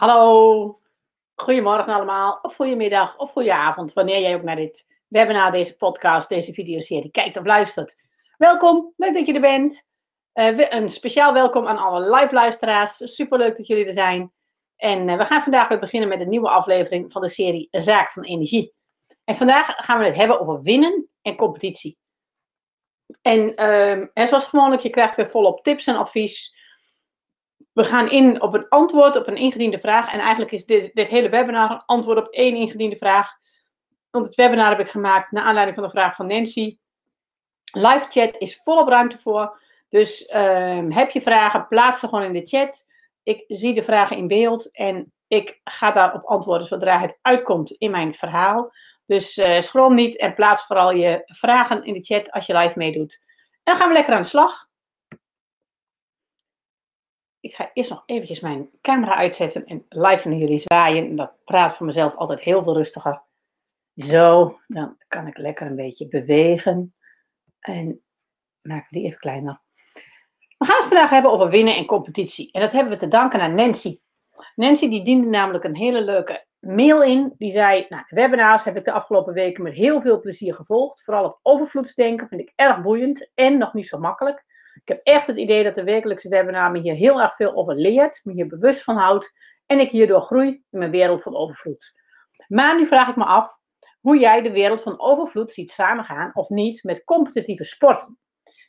[0.00, 0.80] Hallo,
[1.34, 6.52] goedemorgen allemaal, of goedemiddag, of goedenavond, wanneer jij ook naar dit webinar, deze podcast, deze
[6.52, 7.96] videoserie kijkt of luistert.
[8.36, 9.86] Welkom, leuk dat je er bent.
[10.34, 14.32] Uh, een speciaal welkom aan alle live luisteraars, superleuk dat jullie er zijn.
[14.76, 18.12] En uh, we gaan vandaag weer beginnen met een nieuwe aflevering van de serie Zaak
[18.12, 18.74] van Energie.
[19.24, 21.98] En vandaag gaan we het hebben over winnen en competitie.
[23.22, 23.54] En,
[24.14, 26.58] en zoals gewoonlijk, je krijgt weer volop tips en advies
[27.72, 30.12] we gaan in op een antwoord op een ingediende vraag.
[30.12, 33.32] En eigenlijk is dit, dit hele webinar een antwoord op één ingediende vraag.
[34.10, 36.78] Want het webinar heb ik gemaakt naar aanleiding van de vraag van Nancy.
[37.72, 39.58] Live chat is volop ruimte voor.
[39.88, 42.86] Dus uh, heb je vragen, plaats ze gewoon in de chat.
[43.22, 47.90] Ik zie de vragen in beeld en ik ga daarop antwoorden zodra het uitkomt in
[47.90, 48.72] mijn verhaal.
[49.06, 52.78] Dus uh, schroom niet en plaats vooral je vragen in de chat als je live
[52.78, 53.22] meedoet.
[53.50, 54.68] En dan gaan we lekker aan de slag
[57.40, 61.06] ik ga eerst nog eventjes mijn camera uitzetten en live naar jullie zwaaien.
[61.06, 63.22] En dat praat voor mezelf altijd heel veel rustiger.
[63.94, 66.94] Zo, dan kan ik lekker een beetje bewegen.
[67.60, 68.02] En
[68.62, 69.60] maken we die even kleiner.
[70.58, 72.52] We gaan het vandaag hebben over winnen en competitie.
[72.52, 74.00] En dat hebben we te danken aan Nancy.
[74.54, 77.34] Nancy die diende namelijk een hele leuke mail in.
[77.38, 81.02] Die zei, nou, de webinars heb ik de afgelopen weken met heel veel plezier gevolgd.
[81.04, 84.44] Vooral het overvloedsdenken vind ik erg boeiend en nog niet zo makkelijk.
[84.82, 87.74] Ik heb echt het idee dat de wekelijkse webinar me hier heel erg veel over
[87.74, 89.32] leert, me hier bewust van houdt
[89.66, 91.92] en ik hierdoor groei in mijn wereld van overvloed.
[92.48, 93.58] Maar nu vraag ik me af
[94.00, 98.18] hoe jij de wereld van overvloed ziet samengaan of niet met competitieve sporten.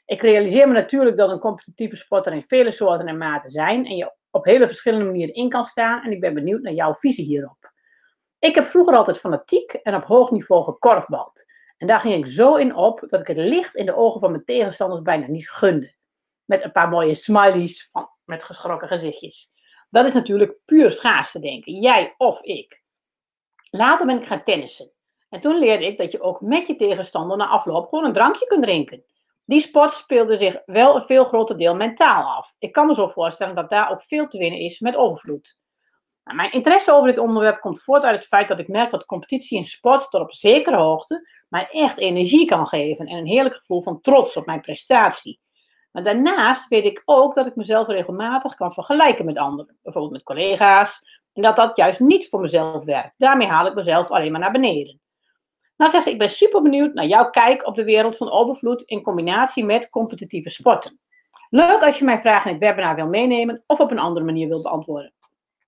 [0.05, 3.85] Ik realiseer me natuurlijk dat een competitieve sport er in vele soorten en maten zijn
[3.85, 6.93] en je op hele verschillende manieren in kan staan en ik ben benieuwd naar jouw
[6.93, 7.71] visie hierop.
[8.39, 11.45] Ik heb vroeger altijd fanatiek en op hoog niveau gekorfbald.
[11.77, 14.31] En daar ging ik zo in op dat ik het licht in de ogen van
[14.31, 15.99] mijn tegenstanders bijna niet gunde
[16.51, 19.51] met een paar mooie smileys van, met geschrokken gezichtjes.
[19.89, 22.81] Dat is natuurlijk puur schaarste denken, jij of ik.
[23.69, 24.91] Later ben ik gaan tennissen.
[25.29, 28.47] En toen leerde ik dat je ook met je tegenstander na afloop gewoon een drankje
[28.47, 29.03] kunt drinken.
[29.45, 32.55] Die sport speelde zich wel een veel groter deel mentaal af.
[32.59, 35.57] Ik kan me zo voorstellen dat daar ook veel te winnen is met overvloed.
[36.23, 39.05] Nou, mijn interesse over dit onderwerp komt voort uit het feit dat ik merk dat
[39.05, 43.55] competitie in sport tot op zekere hoogte mij echt energie kan geven en een heerlijk
[43.55, 45.39] gevoel van trots op mijn prestatie.
[45.91, 50.23] Maar daarnaast weet ik ook dat ik mezelf regelmatig kan vergelijken met anderen, bijvoorbeeld met
[50.23, 53.13] collega's, en dat dat juist niet voor mezelf werkt.
[53.17, 54.99] Daarmee haal ik mezelf alleen maar naar beneden.
[55.77, 58.81] Nou zegt ze, ik ben super benieuwd naar jouw kijk op de wereld van overvloed
[58.81, 60.99] in combinatie met competitieve sporten.
[61.49, 64.47] Leuk als je mijn vraag in het webinar wil meenemen of op een andere manier
[64.47, 65.13] wil beantwoorden.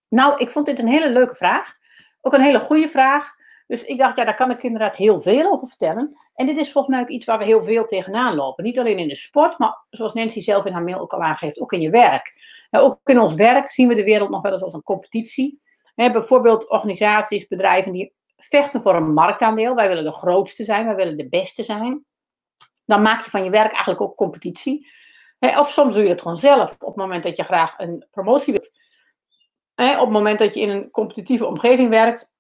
[0.09, 1.73] Nou, ik vond dit een hele leuke vraag.
[2.22, 3.33] Ook een hele goede vraag.
[3.73, 6.17] Dus ik dacht, ja, daar kan ik inderdaad heel veel over vertellen.
[6.35, 8.63] En dit is volgens mij ook iets waar we heel veel tegenaan lopen.
[8.63, 11.59] Niet alleen in de sport, maar zoals Nancy zelf in haar mail ook al aangeeft,
[11.59, 12.33] ook in je werk.
[12.72, 15.62] Nou, ook in ons werk zien we de wereld nog wel eens als een competitie.
[15.95, 19.75] bijvoorbeeld organisaties, bedrijven die vechten voor een marktaandeel.
[19.75, 22.06] Wij willen de grootste zijn, wij willen de beste zijn.
[22.85, 24.88] Dan maak je van je werk eigenlijk ook competitie.
[25.39, 28.53] of soms doe je het gewoon zelf op het moment dat je graag een promotie
[28.53, 28.72] wilt.
[29.75, 32.31] op het moment dat je in een competitieve omgeving werkt,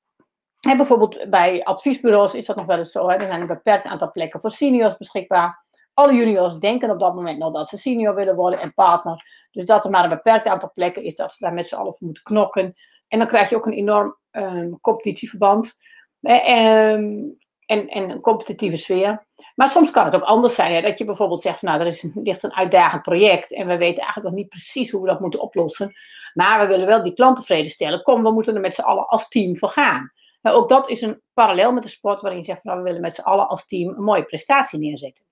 [0.69, 3.09] en bijvoorbeeld bij adviesbureaus is dat nog wel eens zo.
[3.09, 3.15] Hè?
[3.15, 5.65] Er zijn een beperkt aantal plekken voor seniors beschikbaar.
[5.93, 9.47] Alle juniors denken op dat moment nog dat ze senior willen worden en partner.
[9.51, 11.93] Dus dat er maar een beperkt aantal plekken is dat ze daar met z'n allen
[11.93, 12.73] voor moeten knokken.
[13.07, 15.77] En dan krijg je ook een enorm um, competitieverband.
[16.21, 19.25] Um, en, en een competitieve sfeer.
[19.55, 20.73] Maar soms kan het ook anders zijn.
[20.73, 20.81] Hè?
[20.81, 23.53] Dat je bijvoorbeeld zegt, nou, er is, ligt een uitdagend project.
[23.53, 25.93] En we weten eigenlijk nog niet precies hoe we dat moeten oplossen.
[26.33, 28.01] Maar we willen wel die klant tevreden stellen.
[28.01, 30.11] Kom, we moeten er met z'n allen als team voor gaan.
[30.43, 32.89] Maar ook dat is een parallel met de sport waarin je zegt van nou, we
[32.89, 35.25] willen met z'n allen als team een mooie prestatie neerzetten.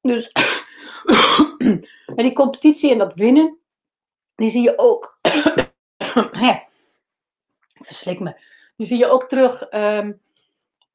[0.00, 0.32] Dus
[2.16, 3.58] die competitie en dat winnen,
[4.34, 5.18] die zie je ook.
[7.86, 8.40] Verslik me.
[8.76, 10.12] Die zie je ook terug ehm,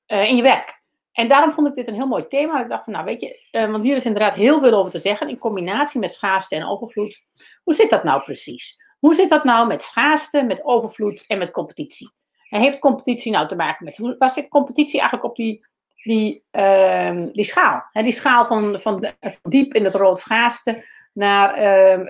[0.05, 0.81] eh, in je werk.
[1.11, 2.61] En daarom vond ik dit een heel mooi thema.
[2.61, 4.99] Ik dacht van, nou weet je, uh, want hier is inderdaad heel veel over te
[4.99, 5.29] zeggen.
[5.29, 7.23] In combinatie met schaarste en overvloed.
[7.64, 8.81] Hoe zit dat nou precies?
[8.99, 12.11] Hoe zit dat nou met schaarste, met overvloed en met competitie?
[12.52, 15.66] En heeft competitie nou te maken met, waar zit competitie eigenlijk op die,
[16.03, 17.84] die, uh, die schaal?
[17.92, 21.58] Die schaal van, van, diep in het rood schaarste naar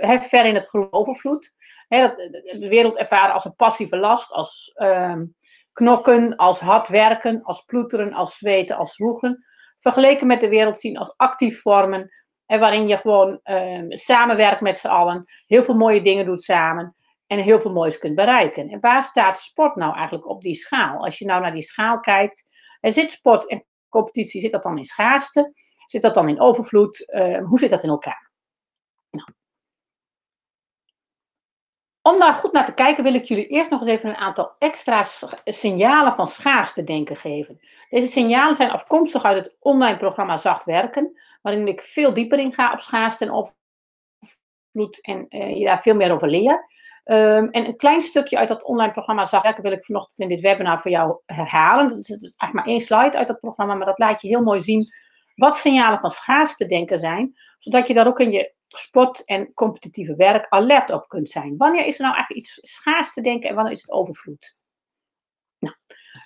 [0.04, 1.54] uh, ver in het groen overvloed.
[1.88, 2.18] Dat,
[2.60, 5.18] de wereld ervaren als een passieve last, als uh,
[5.74, 9.46] knokken, als hard werken, als ploeteren, als zweten, als zwoegen.
[9.80, 12.12] Vergeleken met de wereld zien als actief vormen,
[12.46, 13.40] en waarin je gewoon
[13.90, 16.96] samenwerkt met z'n allen, heel veel mooie dingen doet samen
[17.32, 18.70] en heel veel moois kunt bereiken.
[18.70, 21.04] En waar staat sport nou eigenlijk op die schaal?
[21.04, 22.44] Als je nou naar die schaal kijkt,
[22.80, 25.54] er zit sport en competitie, zit dat dan in schaarste?
[25.86, 27.12] Zit dat dan in overvloed?
[27.14, 28.32] Uh, hoe zit dat in elkaar?
[29.10, 29.28] Nou.
[32.02, 34.56] Om daar goed naar te kijken wil ik jullie eerst nog eens even een aantal
[34.60, 35.06] extra
[35.46, 37.60] signalen van schaarste denken geven.
[37.90, 42.54] Deze signalen zijn afkomstig uit het online programma Zacht Werken, waarin ik veel dieper in
[42.54, 46.70] ga op schaarste en overvloed en uh, je daar veel meer over leer.
[47.12, 50.28] Um, en een klein stukje uit dat online programma Zacht Werken wil ik vanochtend in
[50.28, 51.88] dit webinar voor jou herhalen.
[51.88, 54.44] Dus het is eigenlijk maar één slide uit dat programma, maar dat laat je heel
[54.44, 54.94] mooi zien
[55.36, 60.16] wat signalen van schaarste denken zijn, zodat je daar ook in je sport en competitieve
[60.16, 61.58] werk alert op kunt zijn.
[61.58, 64.56] Wanneer is er nou eigenlijk iets schaars te denken en wanneer is het overvloed?
[65.60, 65.76] Nou,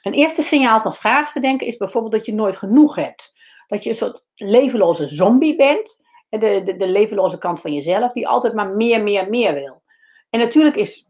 [0.01, 3.33] een eerste signaal van schaars te denken is bijvoorbeeld dat je nooit genoeg hebt.
[3.67, 8.27] Dat je een soort levenloze zombie bent, de, de, de levenloze kant van jezelf, die
[8.27, 9.83] altijd maar meer, meer, meer wil.
[10.35, 11.07] En natuurlijk is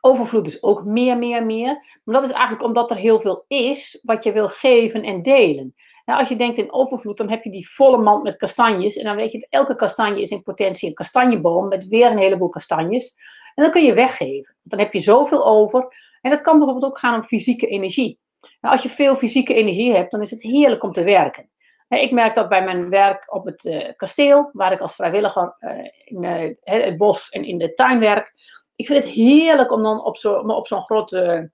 [0.00, 2.00] overvloed dus ook meer, meer, meer.
[2.04, 5.74] Maar dat is eigenlijk omdat er heel veel is wat je wil geven en delen.
[6.04, 8.96] Nou, als je denkt in overvloed, dan heb je die volle mand met kastanjes.
[8.96, 12.18] En dan weet je dat elke kastanje is in potentie een kastanjeboom met weer een
[12.18, 13.16] heleboel kastanjes.
[13.54, 14.56] En dan kun je weggeven.
[14.62, 15.94] Dan heb je zoveel over.
[16.20, 18.18] En dat kan bijvoorbeeld ook gaan om fysieke energie.
[18.60, 21.50] Nou, als je veel fysieke energie hebt, dan is het heerlijk om te werken.
[21.88, 25.70] Ik merk dat bij mijn werk op het uh, kasteel, waar ik als vrijwilliger uh,
[26.04, 28.34] in uh, het bos en in de tuin werk.
[28.76, 31.50] Ik vind het heerlijk om dan op zo'n op zo'n grote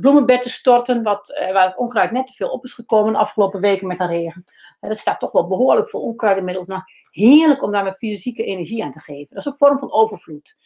[0.00, 3.60] bloemenbed te storten, wat, waar het onkruid net te veel op is gekomen de afgelopen
[3.60, 4.44] weken met de regen.
[4.80, 6.66] Dat staat toch wel behoorlijk veel onkruid inmiddels.
[6.66, 9.34] Maar heerlijk om daar met fysieke energie aan te geven.
[9.34, 10.56] Dat is een vorm van overvloed.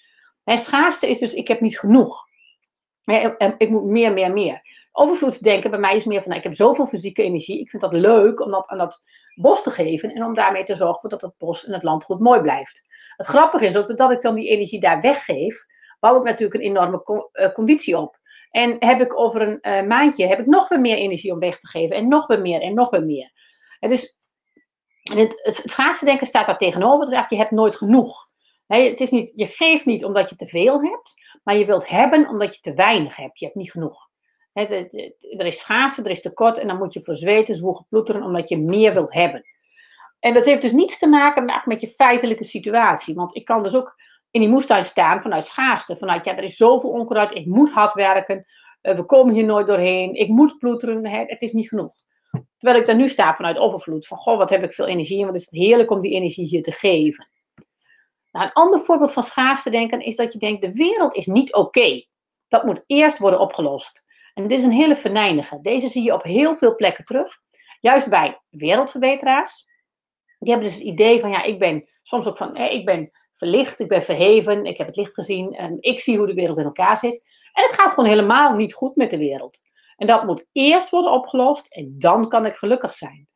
[0.44, 2.24] Het schaarste is dus, ik heb niet genoeg.
[3.58, 4.81] Ik moet meer, meer, meer.
[4.92, 7.60] Overvloedsdenken bij mij is meer van, nou, ik heb zoveel fysieke energie.
[7.60, 9.02] Ik vind dat leuk om dat aan dat
[9.34, 10.10] bos te geven.
[10.10, 12.82] En om daarmee te zorgen dat het bos en het land goed mooi blijft.
[13.16, 15.64] Het grappige is ook dat ik dan die energie daar weggeef,
[16.00, 17.22] bouw ik natuurlijk een enorme
[17.52, 18.20] conditie op.
[18.50, 21.58] En heb ik over een uh, maandje heb ik nog weer meer energie om weg
[21.58, 21.96] te geven.
[21.96, 23.32] En nog weer meer en nog weer meer.
[23.80, 24.16] En dus
[25.02, 27.04] het, het, schaarste denken staat daar tegenover.
[27.04, 28.30] Dus eigenlijk, je hebt nooit genoeg.
[28.66, 31.14] Het is niet, je geeft niet omdat je te veel hebt.
[31.42, 33.38] Maar je wilt hebben omdat je te weinig hebt.
[33.38, 34.10] Je hebt niet genoeg.
[34.52, 36.58] Het, het, er is schaarste, er is tekort.
[36.58, 39.44] En dan moet je voor zweten, zwoegen, ploeteren omdat je meer wilt hebben.
[40.20, 43.14] En dat heeft dus niets te maken met je feitelijke situatie.
[43.14, 43.96] Want ik kan dus ook
[44.30, 45.96] in die moestuin staan vanuit schaarste.
[45.96, 48.46] Vanuit, ja, er is zoveel onkruid, ik moet hard werken,
[48.82, 51.94] uh, we komen hier nooit doorheen, ik moet ploeteren, hè, het is niet genoeg.
[52.58, 55.26] Terwijl ik daar nu sta vanuit overvloed, van goh, wat heb ik veel energie en
[55.26, 57.28] wat is het heerlijk om die energie hier te geven.
[58.30, 61.54] Nou, een ander voorbeeld van schaarste denken is dat je denkt, de wereld is niet
[61.54, 62.04] oké.
[62.48, 64.04] Dat moet eerst worden opgelost.
[64.34, 65.58] En dit is een hele venijnige.
[65.62, 67.38] Deze zie je op heel veel plekken terug.
[67.80, 69.66] Juist bij wereldverbeteraars.
[70.38, 73.80] Die hebben dus het idee van, ja, ik ben soms ook van, ik ben verlicht,
[73.80, 76.64] ik ben verheven, ik heb het licht gezien en ik zie hoe de wereld in
[76.64, 77.24] elkaar zit.
[77.52, 79.60] En het gaat gewoon helemaal niet goed met de wereld.
[79.96, 83.28] En dat moet eerst worden opgelost en dan kan ik gelukkig zijn.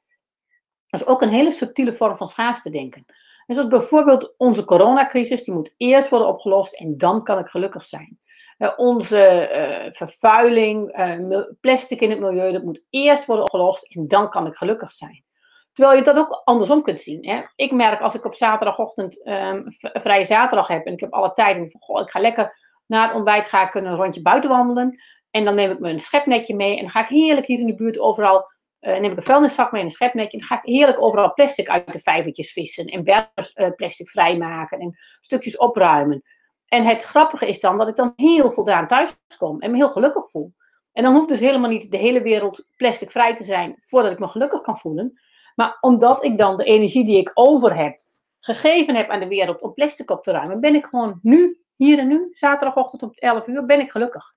[0.86, 3.04] Dat is ook een hele subtiele vorm van schaarste denken.
[3.46, 7.84] En zoals bijvoorbeeld onze coronacrisis, die moet eerst worden opgelost en dan kan ik gelukkig
[7.84, 8.20] zijn.
[8.58, 14.08] Uh, onze uh, vervuiling, uh, plastic in het milieu, dat moet eerst worden opgelost en
[14.08, 15.24] dan kan ik gelukkig zijn.
[15.72, 17.28] Terwijl je dat ook andersom kunt zien.
[17.28, 17.42] Hè?
[17.56, 21.56] Ik merk als ik op zaterdagochtend um, vrije zaterdag heb en ik heb alle tijd
[21.56, 25.02] en goh, ik ga lekker na het ontbijt ga ik een rondje buiten wandelen.
[25.30, 27.74] En dan neem ik mijn schepnetje mee en dan ga ik heerlijk hier in de
[27.74, 28.50] buurt overal,
[28.80, 30.32] neem ik een vuilniszak mee en een schepnetje.
[30.32, 34.78] En dan ga ik heerlijk overal plastic uit de vijvertjes vissen en bergers plastic vrijmaken
[34.78, 36.22] en stukjes opruimen.
[36.68, 39.90] En het grappige is dan dat ik dan heel voldaan thuis kom en me heel
[39.90, 40.54] gelukkig voel.
[40.92, 44.18] En dan hoeft dus helemaal niet de hele wereld plastic vrij te zijn voordat ik
[44.18, 45.20] me gelukkig kan voelen.
[45.54, 48.00] Maar omdat ik dan de energie die ik over heb,
[48.40, 51.98] gegeven heb aan de wereld om plastic op te ruimen, ben ik gewoon nu, hier
[51.98, 54.34] en nu, zaterdagochtend om 11 uur, ben ik gelukkig.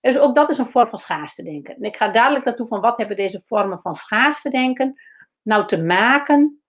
[0.00, 1.76] Dus ook dat is een vorm van schaarste denken.
[1.76, 5.00] En ik ga dadelijk naartoe van wat hebben deze vormen van schaarste denken
[5.42, 6.62] nou te maken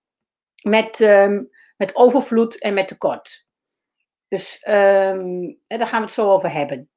[0.62, 3.43] met, um, met overvloed en met tekort.
[4.28, 6.88] Dus um, daar gaan we het zo over hebben.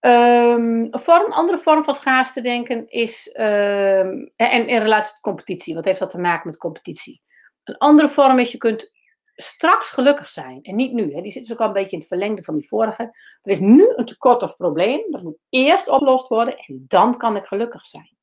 [0.00, 5.84] Um, een andere vorm van schaarste denken is, um, en in relatie tot competitie, wat
[5.84, 7.22] heeft dat te maken met competitie?
[7.64, 8.92] Een andere vorm is, je kunt
[9.34, 11.14] straks gelukkig zijn en niet nu.
[11.14, 11.20] Hè.
[11.20, 13.02] Die zit dus ook al een beetje in het verlengde van die vorige.
[13.42, 17.36] Er is nu een tekort of probleem, dat moet eerst opgelost worden en dan kan
[17.36, 18.16] ik gelukkig zijn.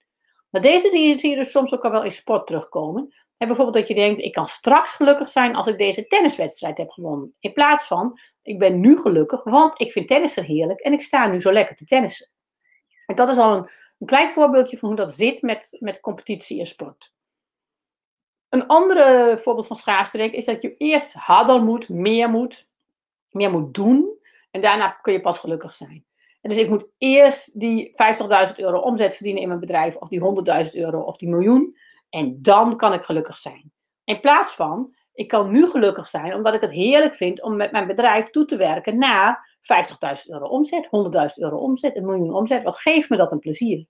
[0.50, 3.14] Maar deze zie je dus soms ook al wel in sport terugkomen.
[3.42, 6.90] En bijvoorbeeld dat je denkt, ik kan straks gelukkig zijn als ik deze tenniswedstrijd heb
[6.90, 7.36] gewonnen.
[7.40, 11.28] In plaats van, ik ben nu gelukkig, want ik vind tennissen heerlijk en ik sta
[11.28, 12.30] nu zo lekker te tennissen.
[13.06, 13.70] En dat is al een,
[14.00, 17.14] een klein voorbeeldje van hoe dat zit met, met competitie en sport.
[18.50, 22.68] Een andere voorbeeld van schaarste is dat je eerst harder moet, meer moet,
[23.30, 24.18] meer moet doen.
[24.52, 26.06] En daarna kun je pas gelukkig zijn.
[26.42, 27.92] En dus ik moet eerst die
[28.50, 31.76] 50.000 euro omzet verdienen in mijn bedrijf, of die 100.000 euro, of die miljoen.
[32.12, 33.72] En dan kan ik gelukkig zijn.
[34.04, 37.72] In plaats van, ik kan nu gelukkig zijn omdat ik het heerlijk vind om met
[37.72, 40.90] mijn bedrijf toe te werken naar 50.000 euro omzet, 100.000
[41.36, 42.64] euro omzet, een miljoen omzet.
[42.64, 43.86] Wat geeft me dat een plezier?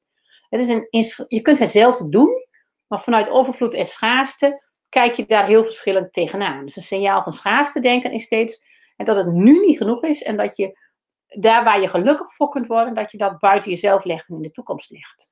[0.50, 0.88] Het is een,
[1.28, 2.46] je kunt hetzelfde doen,
[2.88, 6.66] maar vanuit overvloed en schaarste kijk je daar heel verschillend tegenaan.
[6.66, 8.64] Dus een signaal van schaarste denken is steeds
[8.96, 10.80] en dat het nu niet genoeg is en dat je
[11.28, 14.42] daar waar je gelukkig voor kunt worden, dat je dat buiten jezelf legt en in
[14.42, 15.30] de toekomst legt.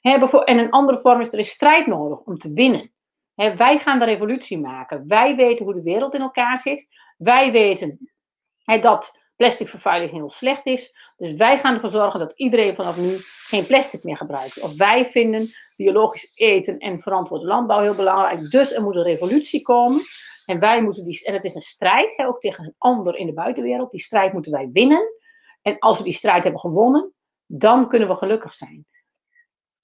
[0.00, 2.92] En een andere vorm is, er is strijd nodig om te winnen.
[3.34, 5.04] wij gaan de revolutie maken.
[5.08, 6.86] Wij weten hoe de wereld in elkaar zit.
[7.16, 8.10] Wij weten
[8.64, 10.94] dat plasticvervuiling heel slecht is.
[11.16, 14.60] Dus wij gaan ervoor zorgen dat iedereen vanaf nu geen plastic meer gebruikt.
[14.60, 18.50] Of wij vinden biologisch eten en verantwoorde landbouw heel belangrijk.
[18.50, 20.00] Dus er moet een revolutie komen.
[20.46, 23.32] En wij moeten die, en het is een strijd, ook tegen een ander in de
[23.32, 23.90] buitenwereld.
[23.90, 25.12] Die strijd moeten wij winnen.
[25.62, 27.12] En als we die strijd hebben gewonnen,
[27.46, 28.86] dan kunnen we gelukkig zijn.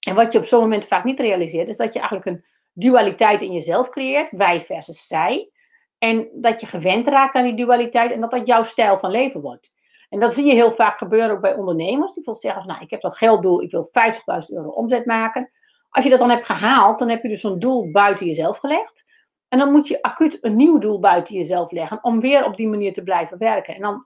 [0.07, 3.41] En wat je op zo'n moment vaak niet realiseert, is dat je eigenlijk een dualiteit
[3.41, 5.49] in jezelf creëert, wij versus zij.
[5.97, 9.41] En dat je gewend raakt aan die dualiteit en dat dat jouw stijl van leven
[9.41, 9.73] wordt.
[10.09, 12.13] En dat zie je heel vaak gebeuren ook bij ondernemers.
[12.13, 15.51] Die bijvoorbeeld zeggen, nou, ik heb dat gelddoel, ik wil 50.000 euro omzet maken.
[15.89, 19.05] Als je dat dan hebt gehaald, dan heb je dus zo'n doel buiten jezelf gelegd.
[19.47, 22.67] En dan moet je acuut een nieuw doel buiten jezelf leggen om weer op die
[22.67, 23.75] manier te blijven werken.
[23.75, 24.05] En dan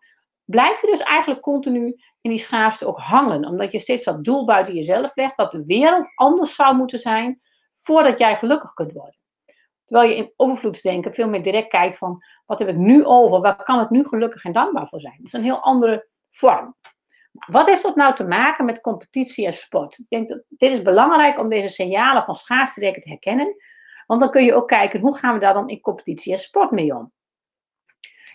[0.51, 3.45] blijf je dus eigenlijk continu in die schaarste ook hangen.
[3.45, 7.41] Omdat je steeds dat doel buiten jezelf legt, dat de wereld anders zou moeten zijn
[7.73, 9.19] voordat jij gelukkig kunt worden.
[9.85, 13.63] Terwijl je in overvloedsdenken veel meer direct kijkt van wat heb ik nu over, waar
[13.63, 15.15] kan ik nu gelukkig en dankbaar voor zijn.
[15.17, 16.75] Dat is een heel andere vorm.
[17.31, 19.99] Wat heeft dat nou te maken met competitie en sport?
[19.99, 23.55] Ik denk dat dit is belangrijk om deze signalen van schaarste te herkennen.
[24.07, 26.71] Want dan kun je ook kijken hoe gaan we daar dan in competitie en sport
[26.71, 27.11] mee om.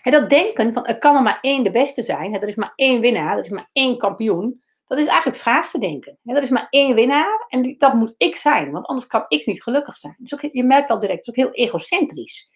[0.03, 3.01] Dat denken van er kan er maar één de beste zijn, er is maar één
[3.01, 6.19] winnaar, er is maar één kampioen, dat is eigenlijk schaarste denken.
[6.23, 9.63] Er is maar één winnaar en dat moet ik zijn, want anders kan ik niet
[9.63, 10.15] gelukkig zijn.
[10.17, 12.49] Dus je merkt al direct, het is ook heel egocentrisch.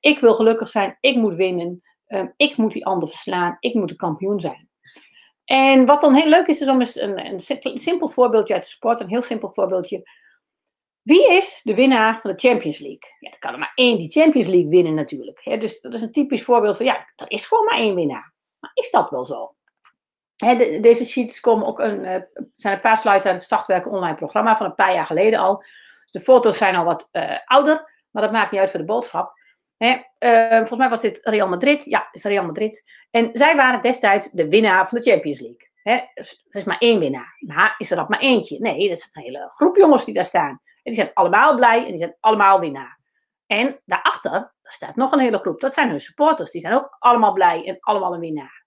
[0.00, 3.88] Ik wil gelukkig zijn, ik moet winnen, ehm, ik moet die ander verslaan, ik moet
[3.88, 4.68] de kampioen zijn.
[5.44, 8.68] En wat dan heel leuk is, is om eens een, een simpel voorbeeldje uit de
[8.68, 10.02] sport, een heel simpel voorbeeldje
[11.06, 13.14] wie is de winnaar van de Champions League?
[13.18, 15.60] Ja, er kan er maar één die Champions League winnen natuurlijk.
[15.60, 18.32] dus dat is een typisch voorbeeld van, ja, er is gewoon maar één winnaar.
[18.58, 19.54] Maar is dat wel zo?
[20.36, 22.16] de, deze sheets komen ook een, uh,
[22.56, 25.56] zijn een paar slides uit het Startwerken online programma van een paar jaar geleden al.
[25.56, 28.86] Dus de foto's zijn al wat uh, ouder, maar dat maakt niet uit voor de
[28.86, 29.32] boodschap.
[29.78, 29.96] uh,
[30.48, 31.84] volgens mij was dit Real Madrid.
[31.84, 32.84] Ja, is Real Madrid.
[33.10, 36.10] En zij waren destijds de winnaar van de Champions League.
[36.14, 37.36] dus er is maar één winnaar.
[37.38, 38.58] Maar is er dat maar eentje?
[38.60, 40.60] Nee, dat is een hele groep jongens die daar staan.
[40.86, 43.00] Die zijn allemaal blij en die zijn allemaal winnaar.
[43.46, 45.60] En daarachter staat nog een hele groep.
[45.60, 46.50] Dat zijn hun supporters.
[46.50, 48.64] Die zijn ook allemaal blij en allemaal een winnaar.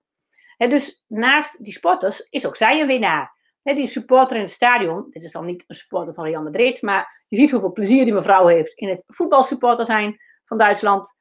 [0.58, 3.38] dus naast die sporters is ook zij een winnaar.
[3.64, 7.24] die supporter in het stadion, dit is dan niet een supporter van Real Madrid, maar
[7.28, 11.16] je ziet hoeveel plezier die mevrouw heeft in het voetbalsupporter zijn van Duitsland.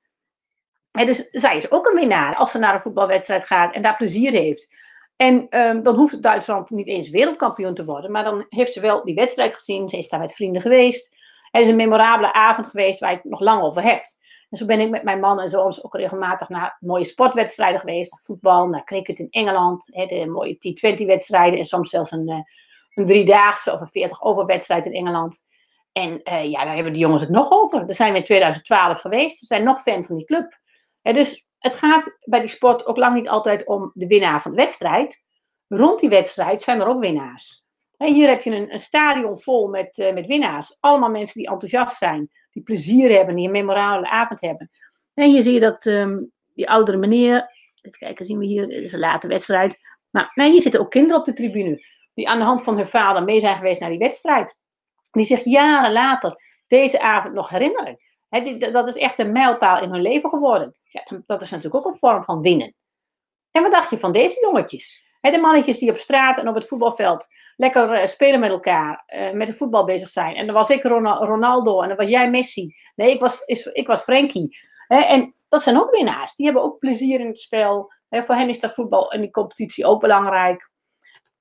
[0.91, 4.33] dus zij is ook een winnaar als ze naar een voetbalwedstrijd gaat en daar plezier
[4.33, 4.69] heeft.
[5.19, 9.05] En um, dan hoeft Duitsland niet eens wereldkampioen te worden, maar dan heeft ze wel
[9.05, 9.89] die wedstrijd gezien.
[9.89, 11.17] Ze is daar met vrienden geweest.
[11.51, 14.19] Het is een memorabele avond geweest waar je het nog lang over hebt.
[14.51, 18.11] En zo ben ik met mijn man en zoons ook regelmatig naar mooie sportwedstrijden geweest.
[18.11, 19.87] Naar voetbal, naar cricket in Engeland.
[19.87, 22.37] de mooie T20-wedstrijden en soms zelfs een, uh,
[22.95, 25.43] een driedaagse of een 40 overwedstrijd in Engeland.
[25.93, 27.87] En uh, ja, daar hebben de jongens het nog over.
[27.87, 29.39] Daar zijn we in 2012 geweest.
[29.39, 30.59] Ze zijn nog fan van die club.
[31.03, 34.57] dus het gaat bij die sport ook lang niet altijd om de winnaar van de
[34.57, 35.23] wedstrijd.
[35.69, 37.65] Rond die wedstrijd zijn er ook winnaars.
[37.97, 40.77] En hier heb je een, stadion vol met, uh, met winnaars.
[40.81, 44.71] Allemaal mensen die enthousiast zijn, die plezier hebben, die een memorabele avond hebben.
[45.15, 47.51] En hier zie je dat um, die oudere meneer,
[47.83, 49.79] even kijken, zien we hier, het is een late wedstrijd.
[50.11, 51.85] Maar nee, hier zitten ook kinderen op de tribune,
[52.15, 54.59] die aan de hand van hun vader mee zijn geweest naar die wedstrijd.
[55.11, 56.37] Die zich jaren later
[56.67, 57.99] deze avond nog herinneren
[58.73, 60.75] dat is echt een mijlpaal in hun leven geworden.
[60.85, 62.75] Ja, dat is natuurlijk ook een vorm van winnen.
[63.51, 65.07] En wat dacht je van deze jongetjes?
[65.21, 69.31] de mannetjes die op straat en op het voetbalveld lekker uh, spelen met elkaar, uh,
[69.33, 70.37] met de voetbal bezig zijn.
[70.37, 72.75] En dan was ik Ronaldo en dan was jij Messi.
[72.95, 73.43] Nee, ik was,
[73.73, 74.59] ik was Frankie.
[74.89, 76.37] en dat zijn ook winnaars.
[76.37, 77.93] Die hebben ook plezier in het spel.
[78.11, 80.71] voor hen is dat voetbal en die competitie ook belangrijk.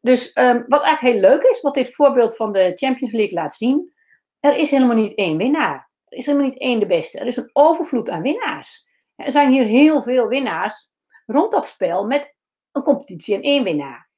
[0.02, 3.54] Dus um, wat eigenlijk heel leuk is, wat dit voorbeeld van de Champions League laat
[3.54, 3.94] zien,
[4.40, 5.90] er is helemaal niet één winnaar.
[6.18, 7.20] Is helemaal niet één de beste.
[7.20, 8.88] Er is een overvloed aan winnaars.
[9.16, 10.90] Er zijn hier heel veel winnaars
[11.26, 12.36] rond dat spel met
[12.72, 14.10] een competitie en één winnaar.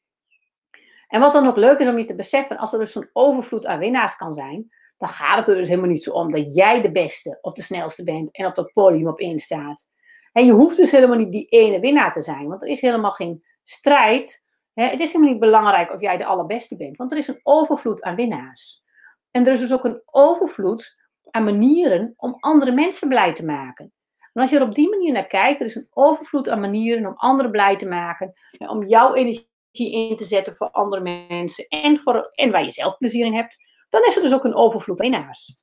[1.08, 3.66] En wat dan ook leuk is om je te beseffen, als er dus zo'n overvloed
[3.66, 6.82] aan winnaars kan zijn, dan gaat het er dus helemaal niet zo om dat jij
[6.82, 9.88] de beste of de snelste bent en op dat podium op één staat.
[10.32, 13.12] En je hoeft dus helemaal niet die ene winnaar te zijn, want er is helemaal
[13.12, 14.44] geen strijd.
[14.74, 18.02] Het is helemaal niet belangrijk of jij de allerbeste bent, want er is een overvloed
[18.02, 18.84] aan winnaars.
[19.32, 20.98] En er is dus ook een overvloed
[21.32, 23.94] aan manieren om andere mensen blij te maken.
[24.34, 27.06] En als je er op die manier naar kijkt, er is een overvloed aan manieren
[27.06, 32.00] om anderen blij te maken, om jouw energie in te zetten voor andere mensen en,
[32.00, 33.58] voor, en waar je zelf plezier in hebt,
[33.90, 35.58] dan is er dus ook een overvloed aan winnaars.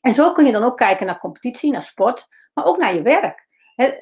[0.00, 3.02] En zo kun je dan ook kijken naar competitie, naar sport, maar ook naar je
[3.02, 3.46] werk.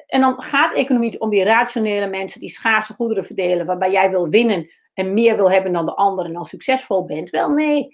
[0.07, 4.29] En dan gaat economie om die rationele mensen die schaarse goederen verdelen, waarbij jij wil
[4.29, 7.29] winnen en meer wil hebben dan de ander en dan succesvol bent.
[7.29, 7.87] Wel nee,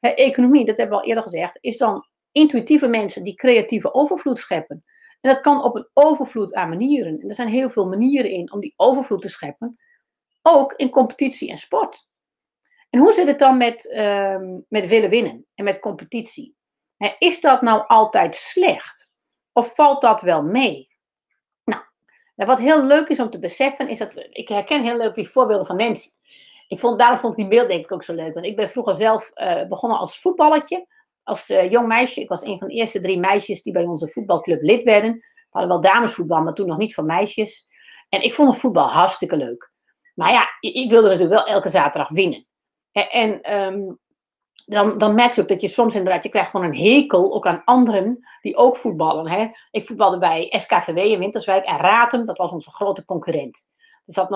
[0.00, 4.84] economie, dat hebben we al eerder gezegd, is dan intuïtieve mensen die creatieve overvloed scheppen.
[5.20, 7.20] En dat kan op een overvloed aan manieren.
[7.20, 9.78] En er zijn heel veel manieren in om die overvloed te scheppen.
[10.42, 12.08] Ook in competitie en sport.
[12.90, 14.38] En hoe zit het dan met, uh,
[14.68, 16.56] met willen winnen en met competitie?
[17.18, 19.10] is dat nou altijd slecht?
[19.52, 20.88] Of valt dat wel mee?
[21.64, 21.82] Nou,
[22.34, 25.66] wat heel leuk is om te beseffen, is dat ik herken heel leuk die voorbeelden
[25.66, 26.08] van Nancy.
[26.68, 28.34] Ik vond, daarom vond ik die beeld denk ik ook zo leuk.
[28.34, 30.86] Want ik ben vroeger zelf uh, begonnen als voetballetje.
[31.24, 32.20] Als uh, jong meisje.
[32.20, 35.12] Ik was een van de eerste drie meisjes die bij onze voetbalclub lid werden.
[35.12, 37.66] We hadden wel damesvoetbal, maar toen nog niet van meisjes.
[38.08, 39.72] En ik vond het voetbal hartstikke leuk.
[40.14, 42.46] Maar ja, ik wilde natuurlijk wel elke zaterdag winnen.
[42.92, 43.98] En, um,
[44.66, 47.46] dan, dan merk je ook dat je soms inderdaad, je krijgt gewoon een hekel ook
[47.46, 49.30] aan anderen die ook voetballen.
[49.30, 49.48] Hè?
[49.70, 53.66] Ik voetbalde bij SKVW in Winterswijk en Ratem, dat was onze grote concurrent.
[54.04, 54.28] Dus dat,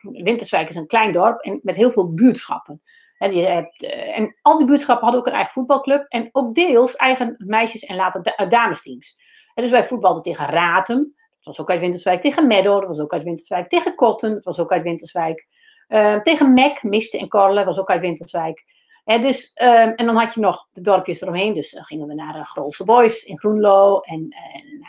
[0.00, 2.82] Winterswijk is een klein dorp en met heel veel buurtschappen.
[3.18, 6.54] En, je hebt, eh, en al die buurtschappen hadden ook een eigen voetbalclub en ook
[6.54, 9.16] deels eigen meisjes- en later eh, damesteams.
[9.54, 13.12] Dus wij voetbalden tegen Ratem, dat was ook uit Winterswijk, tegen Meadow, dat was ook
[13.12, 15.46] uit Winterswijk, tegen Kotten, dat was ook uit Winterswijk,
[15.88, 18.64] uh, tegen Mek, Miste en Korle, dat was ook uit Winterswijk.
[19.04, 22.36] Dus, um, en dan had je nog de dorpjes eromheen, dus dan gingen we naar
[22.36, 24.86] uh, Boys in Groenlo en, en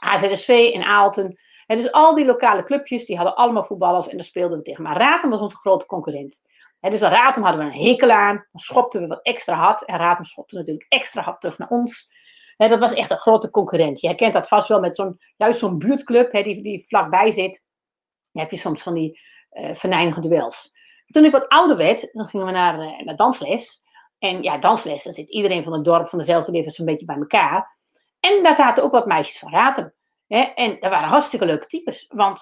[0.00, 1.38] AZSV in Aalten.
[1.66, 4.82] En dus al die lokale clubjes, die hadden allemaal voetballers en daar speelden we tegen.
[4.82, 6.42] Maar Ratem was onze grote concurrent.
[6.86, 8.34] He, dus aan Ratem hadden we een hekel aan.
[8.34, 9.84] Dan schopten we wat extra hard.
[9.84, 12.10] En Ratem schopte natuurlijk extra hard terug naar ons.
[12.56, 14.00] Dat was echt een grote concurrent.
[14.00, 17.62] Je herkent dat vast wel met zo'n, juist zo'n buurtclub die, die vlakbij zit.
[18.32, 19.20] Dan heb je soms van die
[19.52, 20.72] uh, duels.
[21.06, 23.82] Toen ik wat ouder werd, dan gingen we naar, uh, naar dansles.
[24.18, 27.16] En ja, dansles, dan zit iedereen van het dorp van dezelfde leeftijd zo'n beetje bij
[27.16, 27.78] elkaar.
[28.20, 29.94] En daar zaten ook wat meisjes van Ratem.
[30.28, 32.04] En dat waren hartstikke leuke types.
[32.08, 32.38] Want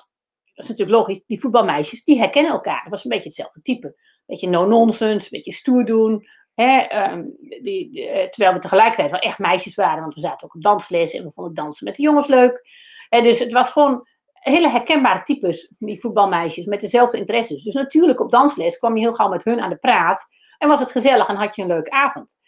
[0.55, 2.81] dat is natuurlijk logisch, die voetbalmeisjes, die herkennen elkaar.
[2.83, 6.27] Dat was een beetje hetzelfde type beetje no-nonsense, beetje stoer doen.
[6.55, 10.55] Hè, um, die, eh, terwijl we tegelijkertijd wel echt meisjes waren, want we zaten ook
[10.55, 12.69] op dansles en we vonden dansen met de jongens leuk.
[13.09, 17.63] Dus het was gewoon hele herkenbare types, die voetbalmeisjes, met dezelfde interesses.
[17.63, 20.81] Dus natuurlijk op dansles kwam je heel gauw met hun aan de praat en was
[20.81, 22.39] het gezellig en had je een leuke avond.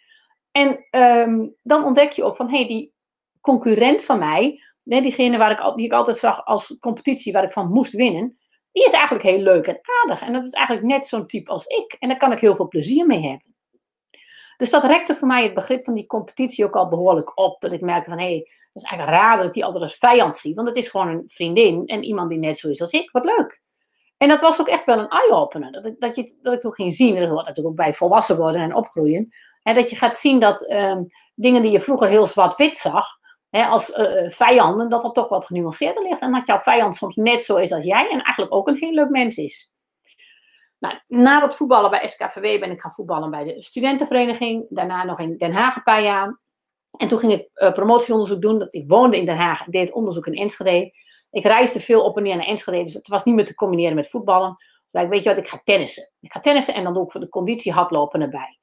[0.51, 2.93] En um, dan ontdek je ook van, hé, hey, die
[3.41, 7.71] concurrent van mij, diegene waar ik, die ik altijd zag als competitie, waar ik van
[7.71, 8.37] moest winnen,
[8.77, 10.27] die is eigenlijk heel leuk en aardig.
[10.27, 11.95] En dat is eigenlijk net zo'n type als ik.
[11.99, 13.55] En daar kan ik heel veel plezier mee hebben.
[14.57, 17.61] Dus dat rekte voor mij het begrip van die competitie ook al behoorlijk op.
[17.61, 18.37] Dat ik merkte van, hé, hey,
[18.73, 20.55] dat is eigenlijk raar dat ik die altijd als vijand zie.
[20.55, 23.11] Want het is gewoon een vriendin en iemand die net zo is als ik.
[23.11, 23.61] Wat leuk.
[24.17, 25.71] En dat was ook echt wel een eye-opener.
[25.71, 28.37] Dat, dat, je, dat ik toen ging zien, en dat hoort natuurlijk ook bij volwassen
[28.37, 29.33] worden en opgroeien.
[29.63, 33.07] Hè, dat je gaat zien dat um, dingen die je vroeger heel zwart-wit zag,
[33.49, 36.21] hè, als uh, vijanden, dat dat toch wat genuanceerder ligt.
[36.21, 38.93] En dat jouw vijand soms net zo is als jij en eigenlijk ook een heel
[38.93, 39.73] leuk mens is.
[40.79, 44.65] Nou, na dat voetballen bij SKVW ben ik gaan voetballen bij de studentenvereniging.
[44.69, 46.39] Daarna nog in Den Haag een paar jaar.
[46.97, 48.67] En toen ging ik uh, promotieonderzoek doen.
[48.69, 49.65] Ik woonde in Den Haag.
[49.65, 50.91] Ik deed onderzoek in Enschede.
[51.31, 52.83] Ik reisde veel op en neer naar Enschede.
[52.83, 54.55] Dus het was niet meer te combineren met voetballen.
[54.91, 56.11] Dus ik weet je wat, ik ga tennissen.
[56.19, 58.59] Ik ga tennissen en dan doe ik voor de conditie hardlopen erbij.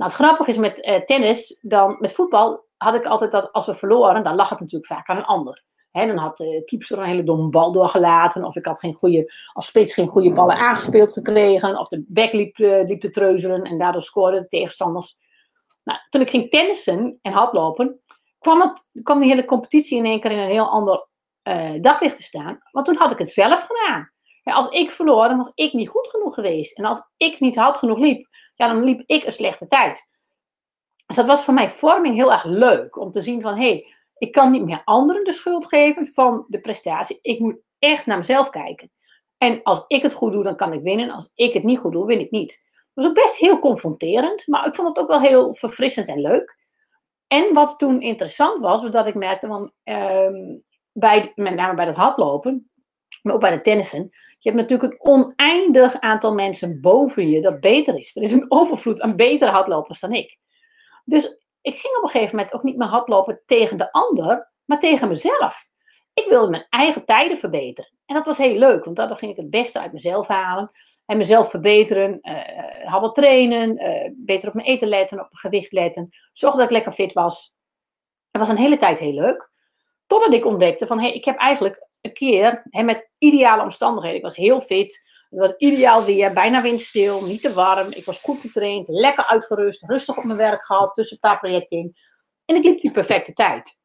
[0.00, 3.66] Nou, het grappige is met uh, tennis, dan met voetbal had ik altijd dat als
[3.66, 5.64] we verloren, dan lag het natuurlijk vaak aan een ander.
[5.90, 8.44] He, dan had de keeper er een hele domme bal doorgelaten.
[8.44, 11.78] Of ik had geen goede, als spits geen goede ballen aangespeeld gekregen.
[11.78, 15.16] Of de back liep, uh, liep te treuzelen en daardoor scoorden de tegenstanders.
[15.84, 18.00] Nou, toen ik ging tennissen en hardlopen,
[18.38, 21.06] kwam, het, kwam die hele competitie in één keer in een heel ander
[21.80, 22.58] daglicht te staan.
[22.70, 24.12] Want toen had ik het zelf gedaan.
[24.42, 26.78] Als ik verloor, dan was ik niet goed genoeg geweest.
[26.78, 28.28] En als ik niet hard genoeg liep,
[28.60, 30.08] ja, dan liep ik een slechte tijd.
[31.06, 32.98] Dus dat was voor mij vorming heel erg leuk.
[32.98, 33.86] Om te zien van, hé, hey,
[34.18, 37.18] ik kan niet meer anderen de schuld geven van de prestatie.
[37.22, 38.90] Ik moet echt naar mezelf kijken.
[39.38, 41.10] En als ik het goed doe, dan kan ik winnen.
[41.10, 42.60] Als ik het niet goed doe, win ik niet.
[42.72, 44.46] Dat was ook best heel confronterend.
[44.46, 46.56] Maar ik vond het ook wel heel verfrissend en leuk.
[47.26, 50.56] En wat toen interessant was, was dat ik merkte, van, uh,
[50.92, 52.69] bij, met name bij het hardlopen,
[53.22, 57.60] maar ook bij de tennissen, je hebt natuurlijk een oneindig aantal mensen boven je dat
[57.60, 58.16] beter is.
[58.16, 60.38] Er is een overvloed aan betere hardlopers dan ik.
[61.04, 61.24] Dus
[61.60, 65.08] ik ging op een gegeven moment ook niet meer hardlopen tegen de ander, maar tegen
[65.08, 65.68] mezelf.
[66.14, 67.92] Ik wilde mijn eigen tijden verbeteren.
[68.06, 70.70] En dat was heel leuk, want daardoor ging ik het beste uit mezelf halen.
[71.06, 75.72] En mezelf verbeteren, uh, harder trainen, uh, beter op mijn eten letten, op mijn gewicht
[75.72, 76.08] letten.
[76.32, 77.54] Zorg dat ik lekker fit was.
[78.30, 79.50] Dat was een hele tijd heel leuk.
[80.06, 84.16] Totdat ik ontdekte van, hé, hey, ik heb eigenlijk een keer hè, met ideale omstandigheden,
[84.16, 88.20] ik was heel fit, het was ideaal weer, bijna windstil, niet te warm, ik was
[88.20, 91.96] goed getraind, lekker uitgerust, rustig op mijn werk gehad, tussen een paar projecten in.
[92.44, 93.78] En ik liep die perfecte tijd.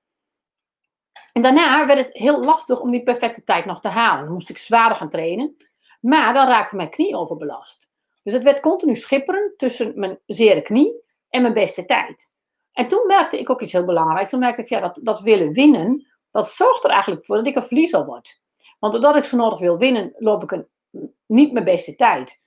[1.33, 4.23] En daarna werd het heel lastig om die perfecte tijd nog te halen.
[4.23, 5.55] Dan moest ik zwaarder gaan trainen.
[5.99, 7.89] Maar dan raakte mijn knie overbelast.
[8.23, 12.31] Dus het werd continu schipperen tussen mijn zere knie en mijn beste tijd.
[12.71, 14.29] En toen merkte ik ook iets heel belangrijks.
[14.29, 17.55] Toen merkte ik, ja, dat, dat willen winnen, dat zorgt er eigenlijk voor dat ik
[17.55, 18.41] een verliezer word.
[18.79, 20.67] Want doordat ik zo nodig wil winnen, loop ik een,
[21.25, 22.41] niet mijn beste tijd.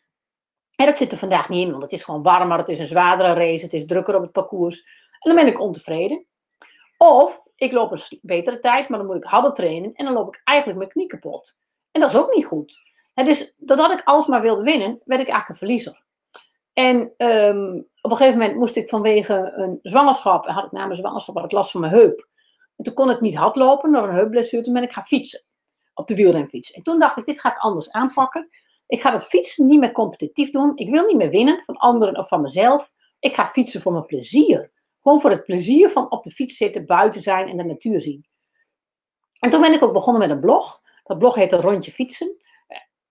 [0.76, 2.86] En dat zit er vandaag niet in, want het is gewoon warmer, het is een
[2.86, 4.82] zwaardere race, het is drukker op het parcours.
[5.20, 6.26] En dan ben ik ontevreden.
[6.98, 10.34] Of ik loop een betere tijd, maar dan moet ik harder trainen en dan loop
[10.34, 11.56] ik eigenlijk mijn knie kapot.
[11.90, 12.82] En dat is ook niet goed.
[13.14, 16.04] dus doordat ik alles maar wilde winnen, werd ik eigenlijk een verliezer.
[16.72, 20.98] En um, op een gegeven moment moest ik vanwege een zwangerschap, had ik na mijn
[20.98, 22.27] zwangerschap had ik last van mijn heup.
[22.78, 25.44] En toen kon ik niet hardlopen door een heupblessure, toen ben ik gaan fietsen.
[25.94, 26.70] Op de wielrenfiets.
[26.70, 28.48] En toen dacht ik, dit ga ik anders aanpakken.
[28.86, 30.76] Ik ga dat fietsen niet meer competitief doen.
[30.76, 32.92] Ik wil niet meer winnen van anderen of van mezelf.
[33.18, 34.72] Ik ga fietsen voor mijn plezier.
[35.02, 38.26] Gewoon voor het plezier van op de fiets zitten, buiten zijn en de natuur zien.
[39.38, 40.80] En toen ben ik ook begonnen met een blog.
[41.04, 42.36] Dat blog heette Rondje Fietsen.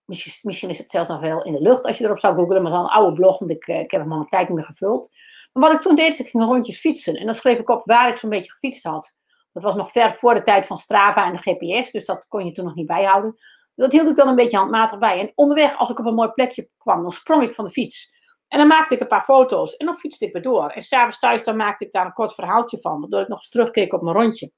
[0.04, 2.62] Misschien, misschien, is het zelfs nog wel in de lucht als je erop zou googlen,
[2.62, 4.26] maar het is al een oude blog, want ik, eh, ik heb hem al een
[4.26, 5.10] tijd niet meer gevuld.
[5.52, 7.16] Maar wat ik toen deed, is ik ging rondjes fietsen.
[7.16, 9.17] En dan schreef ik op waar ik zo'n beetje gefietst had.
[9.62, 12.44] Dat was nog ver voor de tijd van Strava en de GPS, dus dat kon
[12.44, 13.38] je toen nog niet bijhouden.
[13.74, 15.20] Dat hield ik dan een beetje handmatig bij.
[15.20, 18.12] En onderweg, als ik op een mooi plekje kwam, dan sprong ik van de fiets.
[18.48, 20.68] En dan maakte ik een paar foto's en dan fietste ik weer door.
[20.68, 23.48] En s'avonds thuis dan maakte ik daar een kort verhaaltje van, waardoor ik nog eens
[23.48, 24.50] terugkeek op mijn rondje.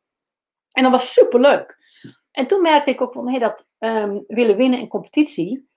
[0.73, 1.79] En dat was super leuk.
[2.31, 5.69] En toen merkte ik ook van, hé, dat um, willen winnen in competitie,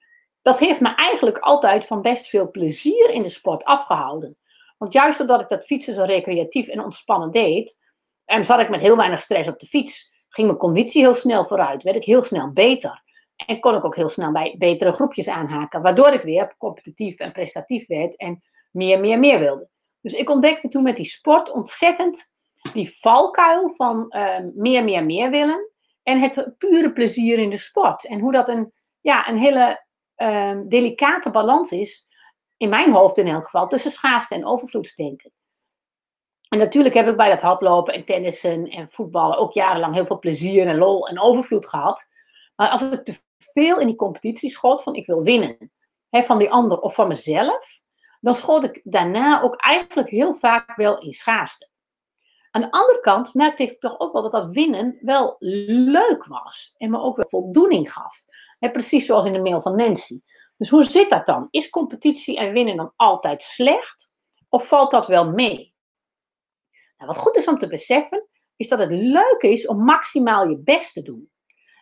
[0.41, 4.37] dat heeft me eigenlijk altijd van best veel plezier in de sport afgehouden.
[4.77, 7.79] Want juist doordat ik dat fietsen zo recreatief en ontspannen deed,
[8.25, 11.45] en zat ik met heel weinig stress op de fiets, ging mijn conditie heel snel
[11.45, 13.03] vooruit, werd ik heel snel beter.
[13.35, 15.81] En kon ik ook heel snel bij betere groepjes aanhaken.
[15.81, 18.39] Waardoor ik weer competitief en prestatief werd en
[18.71, 19.69] meer, meer, meer wilde.
[20.01, 22.31] Dus ik ontdekte toen met die sport ontzettend
[22.73, 25.71] die valkuil van uh, meer, meer, meer willen.
[26.03, 28.05] En het pure plezier in de sport.
[28.05, 29.85] En hoe dat een, ja, een hele
[30.17, 32.07] uh, delicate balans is,
[32.57, 35.31] in mijn hoofd in elk geval, tussen schaarste en overvloedsdenken.
[36.53, 40.19] En natuurlijk heb ik bij dat hardlopen en tennissen en voetballen ook jarenlang heel veel
[40.19, 42.07] plezier en lol en overvloed gehad.
[42.55, 45.71] Maar als ik te veel in die competitie schoot van ik wil winnen,
[46.09, 47.79] hè, van die ander of van mezelf,
[48.21, 51.69] dan schoot ik daarna ook eigenlijk heel vaak wel in schaarste.
[52.51, 56.75] Aan de andere kant merkte ik toch ook wel dat dat winnen wel leuk was
[56.77, 58.23] en me ook wel voldoening gaf.
[58.59, 60.21] Precies zoals in de mail van Nancy.
[60.57, 61.47] Dus hoe zit dat dan?
[61.49, 64.09] Is competitie en winnen dan altijd slecht
[64.49, 65.72] of valt dat wel mee?
[67.03, 70.57] Nou, wat goed is om te beseffen, is dat het leuk is om maximaal je
[70.57, 71.29] best te doen.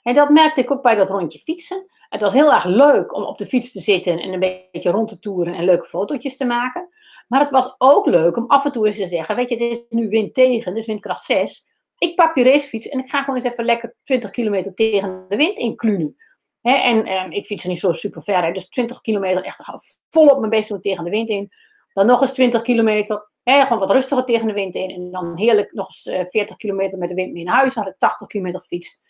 [0.03, 1.85] En dat merkte ik ook bij dat rondje fietsen.
[2.09, 5.07] Het was heel erg leuk om op de fiets te zitten en een beetje rond
[5.07, 6.89] te toeren en leuke fotootjes te maken.
[7.27, 9.73] Maar het was ook leuk om af en toe eens te zeggen: Weet je, het
[9.73, 11.67] is nu wind tegen, dus windkracht 6.
[11.97, 15.35] Ik pak die racefiets en ik ga gewoon eens even lekker 20 kilometer tegen de
[15.35, 16.15] wind inklunen.
[16.61, 19.63] He, en eh, ik fiets niet zo super ver, dus 20 kilometer echt
[20.09, 21.51] vol op mijn best doen tegen de wind in.
[21.93, 24.89] Dan nog eens 20 kilometer, gewoon wat rustiger tegen de wind in.
[24.89, 27.73] En dan heerlijk nog eens 40 eh, kilometer met de wind mee naar huis.
[27.73, 29.01] Dan had ik 80 kilometer gefietst.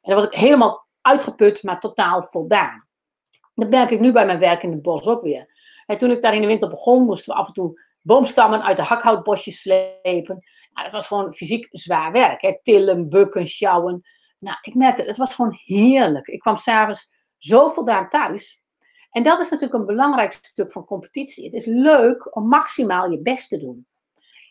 [0.00, 2.88] En dan was ik helemaal uitgeput, maar totaal voldaan.
[3.54, 5.48] Dat merk ik nu bij mijn werk in het bos ook weer.
[5.86, 8.76] En toen ik daar in de winter begon, moesten we af en toe boomstammen uit
[8.76, 10.44] de hakhoutbosjes slepen.
[10.72, 12.40] Nou, dat was gewoon fysiek zwaar werk.
[12.40, 12.62] Hè?
[12.62, 14.02] Tillen, bukken, sjouwen.
[14.38, 16.26] Nou, ik merkte, het was gewoon heerlijk.
[16.26, 18.59] Ik kwam s'avonds zo voldaan thuis.
[19.10, 21.44] En dat is natuurlijk een belangrijk stuk van competitie.
[21.44, 23.86] Het is leuk om maximaal je best te doen.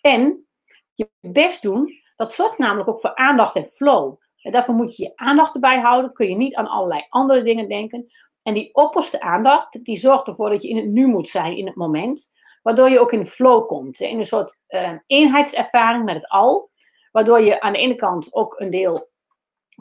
[0.02, 0.48] En
[0.94, 4.16] je best doen, dat zorgt namelijk ook voor aandacht en flow.
[4.42, 6.14] En daarvoor moet je je aandacht erbij houden.
[6.14, 8.12] Kun je niet aan allerlei andere dingen denken.
[8.44, 11.66] En die opperste aandacht, die zorgt ervoor dat je in het nu moet zijn, in
[11.66, 12.32] het moment.
[12.62, 14.00] Waardoor je ook in flow komt.
[14.00, 16.72] In een soort uh, eenheidservaring met het al.
[17.12, 19.10] Waardoor je aan de ene kant ook een deel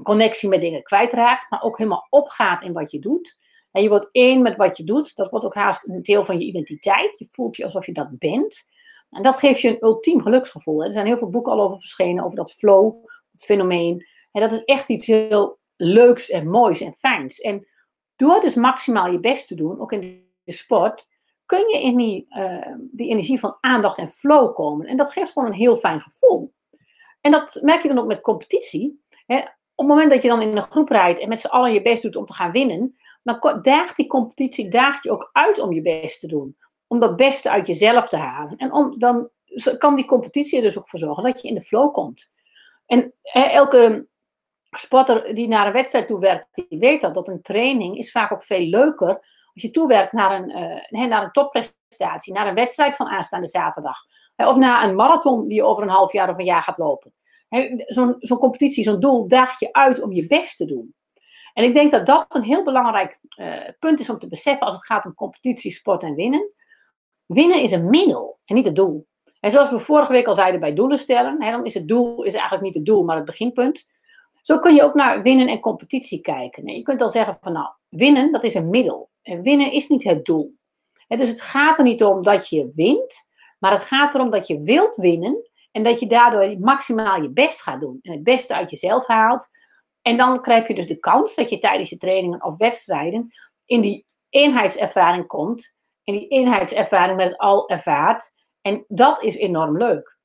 [0.03, 1.51] connectie met dingen kwijtraakt.
[1.51, 3.38] Maar ook helemaal opgaat in wat je doet.
[3.83, 5.17] Je wordt één met wat je doet.
[5.17, 7.19] Dat wordt ook haast een deel van je identiteit.
[7.19, 8.67] Je voelt je alsof je dat bent.
[9.11, 10.85] En dat geeft je een ultiem geluksgevoel.
[10.85, 14.07] Er zijn heel veel boeken al over verschenen, over dat flow, het fenomeen.
[14.33, 17.41] En dat is echt iets heel leuks en moois en fijns.
[17.41, 17.67] En
[18.17, 21.09] door dus maximaal je best te doen, ook in de sport,
[21.47, 24.87] kun je in die, uh, die energie van aandacht en flow komen.
[24.87, 26.55] En dat geeft gewoon een heel fijn gevoel.
[27.21, 29.03] En dat merk je dan ook met competitie.
[29.27, 29.37] Hè?
[29.37, 31.83] Op het moment dat je dan in een groep rijdt en met z'n allen je
[31.83, 32.97] best doet om te gaan winnen,
[33.29, 36.57] dan daagt die competitie daagt je ook uit om je best te doen.
[36.87, 38.57] Om dat beste uit jezelf te halen.
[38.57, 39.31] En om, dan
[39.79, 42.33] kan die competitie er dus ook voor zorgen dat je in de flow komt.
[42.87, 44.09] En hè, elke
[44.71, 48.33] sporter die naar een wedstrijd toe werkt, die weet dat, dat een training is vaak
[48.33, 49.09] ook veel leuker
[49.55, 50.51] als je toewerkt naar een,
[50.91, 53.99] uh, naar een topprestatie, naar een wedstrijd van aanstaande zaterdag.
[54.37, 57.12] Of naar een marathon die je over een half jaar of een jaar gaat lopen.
[57.87, 60.95] Zo'n zo'n competitie, zo'n doel daagt je uit om je best te doen.
[61.59, 64.75] En ik denk dat dat een heel belangrijk uh, punt is om te beseffen als
[64.75, 66.53] het gaat om competitie, sport en winnen.
[67.27, 69.07] Winnen is een middel en niet het doel.
[69.40, 72.23] En zoals we vorige week al zeiden bij doelen stellen, hè, dan is het doel
[72.23, 73.87] is eigenlijk niet het doel, maar het beginpunt.
[74.42, 76.66] Zo kun je ook naar winnen en competitie kijken.
[76.66, 79.11] je kunt al zeggen van nou, winnen dat is een middel.
[79.23, 80.55] En winnen is niet het doel.
[81.09, 84.62] dus het gaat er niet om dat je wint, maar het gaat erom dat je
[84.62, 87.99] wilt winnen en dat je daardoor maximaal je best gaat doen.
[88.03, 89.49] En het beste uit jezelf haalt.
[90.09, 93.33] En dan krijg je dus de kans dat je tijdens je trainingen of wedstrijden
[93.64, 95.75] in die eenheidservaring komt.
[96.05, 98.33] En die eenheidservaring met het al ervaart.
[98.61, 100.18] En dat is enorm leuk.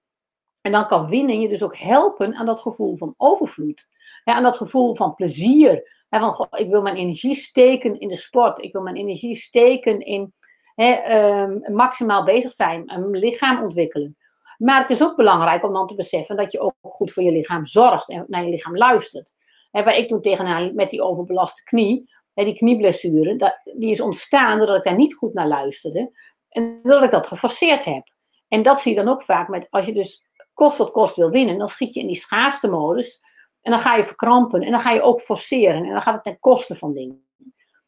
[0.62, 3.88] En dan kan winnen je dus ook helpen aan dat gevoel van overvloed.
[4.24, 6.06] Aan dat gevoel van plezier.
[6.10, 8.60] Van, goh, ik wil mijn energie steken in de sport.
[8.60, 10.34] Ik wil mijn energie steken in
[10.76, 14.18] Ehm, maximaal bezig zijn, een lichaam ontwikkelen.
[14.58, 17.32] Maar het is ook belangrijk om dan te beseffen dat je ook goed voor je
[17.32, 19.34] lichaam zorgt en naar je lichaam luistert.
[19.74, 24.58] He, waar ik toen tegenaan met die overbelaste knie, die knieblessure, dat, die is ontstaan
[24.58, 26.12] doordat ik daar niet goed naar luisterde.
[26.50, 28.04] En doordat ik dat geforceerd heb.
[28.48, 31.30] En dat zie je dan ook vaak met, als je dus kost wat kost wil
[31.30, 33.22] winnen, dan schiet je in die schaarste modus.
[33.62, 35.84] En dan ga je verkrampen en dan ga je ook forceren.
[35.84, 37.26] En dan gaat het ten koste van dingen.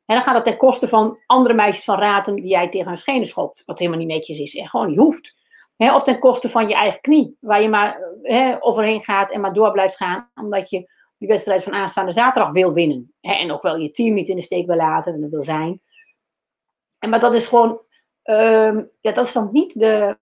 [0.05, 2.97] En dan gaat het ten koste van andere meisjes van Ratem die jij tegen hun
[2.97, 3.63] schenen schopt.
[3.65, 5.35] Wat helemaal niet netjes is en gewoon niet hoeft.
[5.77, 7.99] of ten koste van je eigen knie, waar je maar
[8.59, 10.93] overheen gaat en maar door blijft gaan, omdat je
[11.25, 13.13] die wedstrijd van aanstaande zaterdag wil winnen.
[13.21, 15.81] en ook wel je team niet in de steek wil laten en dat wil zijn.
[16.99, 17.81] En, maar dat is gewoon,
[18.23, 20.17] ehm, ja, dat is dan niet de,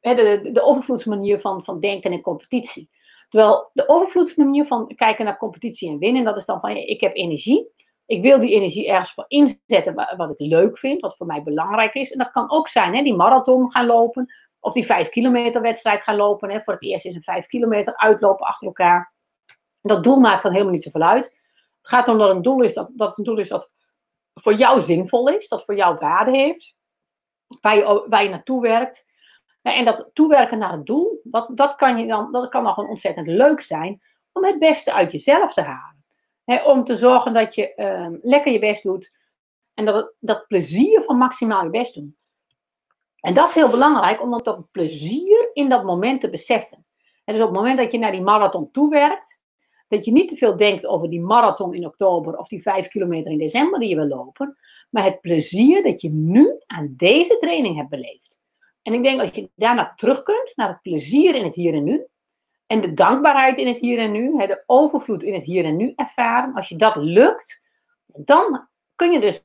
[0.00, 2.90] de, de overvloedsmanier van, van denken en competitie.
[3.28, 7.16] Terwijl de overvloedsmanier van kijken naar competitie en winnen, dat is dan van ik heb
[7.16, 7.72] energie.
[8.06, 11.94] Ik wil die energie ergens voor inzetten wat ik leuk vind, wat voor mij belangrijk
[11.94, 12.12] is.
[12.12, 14.34] En dat kan ook zijn, hè, die marathon gaan lopen.
[14.60, 16.50] Of die vijf kilometer wedstrijd gaan lopen.
[16.50, 16.60] Hè.
[16.62, 19.12] Voor het eerst is een vijf kilometer uitlopen achter elkaar.
[19.82, 21.24] Dat doel maakt dan helemaal niet zoveel uit.
[21.24, 23.70] Het gaat om dat een doel is dat, dat een doel is dat
[24.34, 25.48] voor jou zinvol is.
[25.48, 26.76] Dat voor jou waarde heeft.
[27.60, 29.08] Waar je, waar je naartoe werkt.
[29.62, 33.26] En dat toewerken naar het doel, dat, dat, kan, je dan, dat kan gewoon ontzettend
[33.26, 34.02] leuk zijn.
[34.32, 36.00] Om het beste uit jezelf te halen
[36.58, 39.12] om te zorgen dat je ehm, lekker je best doet.
[39.74, 42.16] En dat, dat plezier van maximaal je best doen.
[43.20, 46.86] En dat is heel belangrijk om toch plezier in dat moment te beseffen.
[47.24, 49.39] En dus op het moment dat je naar die marathon toewerkt,
[49.90, 53.32] dat je niet te veel denkt over die marathon in oktober of die vijf kilometer
[53.32, 54.56] in december die je wil lopen,
[54.90, 58.38] maar het plezier dat je nu aan deze training hebt beleefd.
[58.82, 61.84] En ik denk als je daarna terug kunt, naar het plezier in het hier en
[61.84, 62.06] nu,
[62.66, 65.92] en de dankbaarheid in het hier en nu, de overvloed in het hier en nu
[65.96, 66.54] ervaren.
[66.54, 67.62] Als je dat lukt,
[68.06, 69.44] dan kun je dus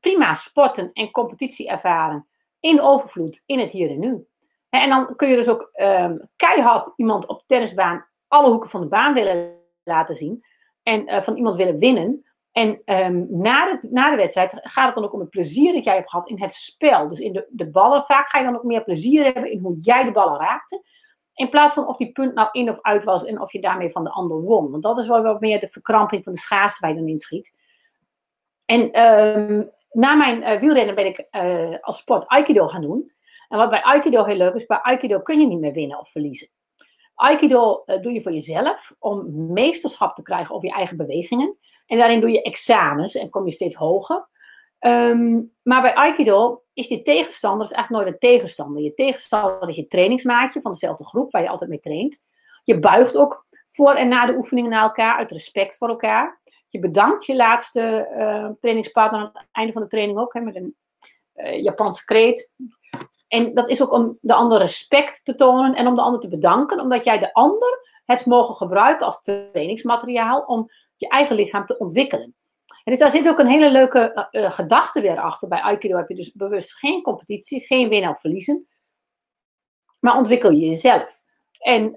[0.00, 2.26] prima sporten en competitie ervaren
[2.60, 4.26] in overvloed in het hier en nu.
[4.68, 8.88] En dan kun je dus ook ehm, keihard iemand op tennisbaan alle hoeken van de
[8.88, 9.59] baan willen
[9.90, 10.44] laten zien.
[10.82, 12.24] En uh, van iemand willen winnen.
[12.52, 15.84] En um, na, de, na de wedstrijd gaat het dan ook om het plezier dat
[15.84, 17.08] jij hebt gehad in het spel.
[17.08, 18.04] Dus in de, de ballen.
[18.04, 20.84] Vaak ga je dan ook meer plezier hebben in hoe jij de ballen raakte.
[21.34, 23.90] In plaats van of die punt nou in of uit was en of je daarmee
[23.90, 24.70] van de ander won.
[24.70, 27.52] Want dat is wel wat meer de verkramping van de schaarste waar je dan inschiet.
[28.66, 33.12] En ehm, na mijn uh, wielrennen ben ik uh, als sport Aikido gaan doen.
[33.48, 36.10] En wat bij Aikido heel leuk is, bij Aikido kun je niet meer winnen of
[36.10, 36.48] verliezen.
[37.20, 41.56] Aikido uh, doe je voor jezelf om meesterschap te krijgen over je eigen bewegingen.
[41.86, 44.28] En daarin doe je examens en kom je steeds hoger.
[44.78, 48.82] Ehm, maar bij Aikido is die tegenstander is eigenlijk nooit een tegenstander.
[48.82, 52.22] Je tegenstander is je trainingsmaatje van dezelfde groep waar je altijd mee traint.
[52.64, 56.40] Je buigt ook voor en na de oefeningen naar elkaar uit respect voor elkaar.
[56.68, 60.56] Je bedankt je laatste uh, trainingspartner aan het einde van de training ook hè, met
[60.56, 60.76] een
[61.34, 62.52] uh, Japanse kreet.
[63.30, 66.28] En dat is ook om de ander respect te tonen en om de ander te
[66.28, 71.78] bedanken, omdat jij de ander hebt mogen gebruiken als trainingsmateriaal om je eigen lichaam te
[71.78, 72.34] ontwikkelen.
[72.66, 75.48] En dus daar zit ook een hele leuke uh, gedachte weer achter.
[75.48, 78.68] Bij Aikido heb je dus bewust geen competitie, geen winnen of verliezen.
[79.98, 81.22] Maar ontwikkel je jezelf.
[81.58, 81.96] En,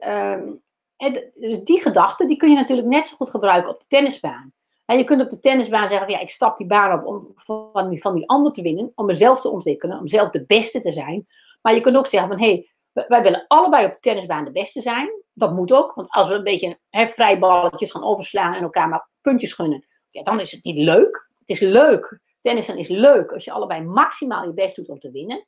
[0.98, 4.54] en dus die gedachte die kun je natuurlijk net zo goed gebruiken op de tennisbaan.
[4.86, 7.90] En je kunt op de tennisbaan zeggen, ja, ik stap die baan op om van
[7.90, 10.92] die, van die ander te winnen, om mezelf te ontwikkelen, om zelf de beste te
[10.92, 11.28] zijn.
[11.62, 12.46] Maar je kunt ook zeggen van, hé,
[12.94, 15.10] hey, wij willen allebei op de tennisbaan de beste zijn.
[15.34, 18.90] Dat moet ook, want als we een beetje hè, vrij balletjes gaan overslaan en elkaar
[18.90, 21.30] maar puntjes gunnen, ja, dan is het niet leuk.
[21.40, 22.20] Het is leuk.
[22.42, 25.48] Tennissen is leuk als je allebei maximaal je best doet om te winnen.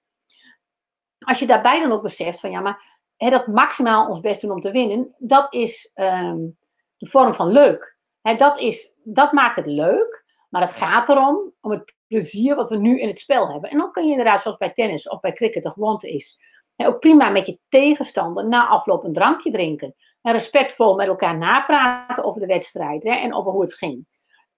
[1.19, 4.51] Als je daarbij dan ook beseft van ja, maar hè, dat maximaal ons best doen
[4.51, 6.57] om te winnen, dat is um,
[6.97, 7.94] de vorm van leuk.
[8.33, 10.23] Dat, is, dat maakt het leuk.
[10.49, 13.69] Maar het gaat erom, om het plezier wat we nu in het spel hebben.
[13.69, 16.39] En dan kun je inderdaad, zoals bij tennis of bij cricket de gewoonte is,
[16.75, 19.95] ook prima met je tegenstander na afloop een drankje drinken.
[20.21, 24.05] En respectvol met elkaar napraten over de wedstrijd en over hoe het ging.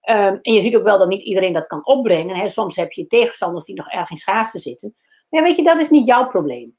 [0.00, 2.50] Ehm, en je ziet ook wel dat niet iedereen dat kan opbrengen.
[2.50, 4.96] Soms heb je tegenstanders die nog erg in schaarste zitten.
[5.28, 6.76] Maar weet je, dat is niet jouw probleem.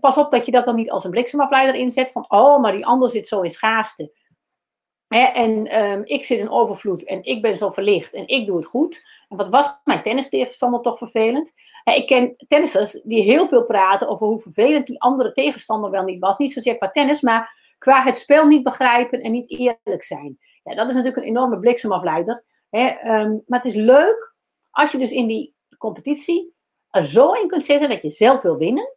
[0.00, 2.10] Pas op dat je dat dan niet als een bliksemafleider inzet.
[2.10, 4.12] Van, oh, maar die ander zit zo in schaarste.
[5.12, 8.66] En ehm, ik zit in overvloed en ik ben zo verlicht en ik doe het
[8.66, 9.04] goed.
[9.28, 11.52] En wat was mijn tennistegenstander toch vervelend?
[11.84, 16.20] Ik ken tennissers die heel veel praten over hoe vervelend die andere tegenstander wel niet
[16.20, 16.38] was.
[16.38, 20.38] Niet zozeer qua tennis, maar qua het spel niet begrijpen en niet eerlijk zijn.
[20.62, 22.44] Ja, dat is natuurlijk een enorme bliksemafleider.
[22.70, 24.34] Ehm, maar het is leuk
[24.70, 26.54] als je dus in die competitie
[26.90, 28.96] er zo in kunt zetten dat je zelf wil winnen.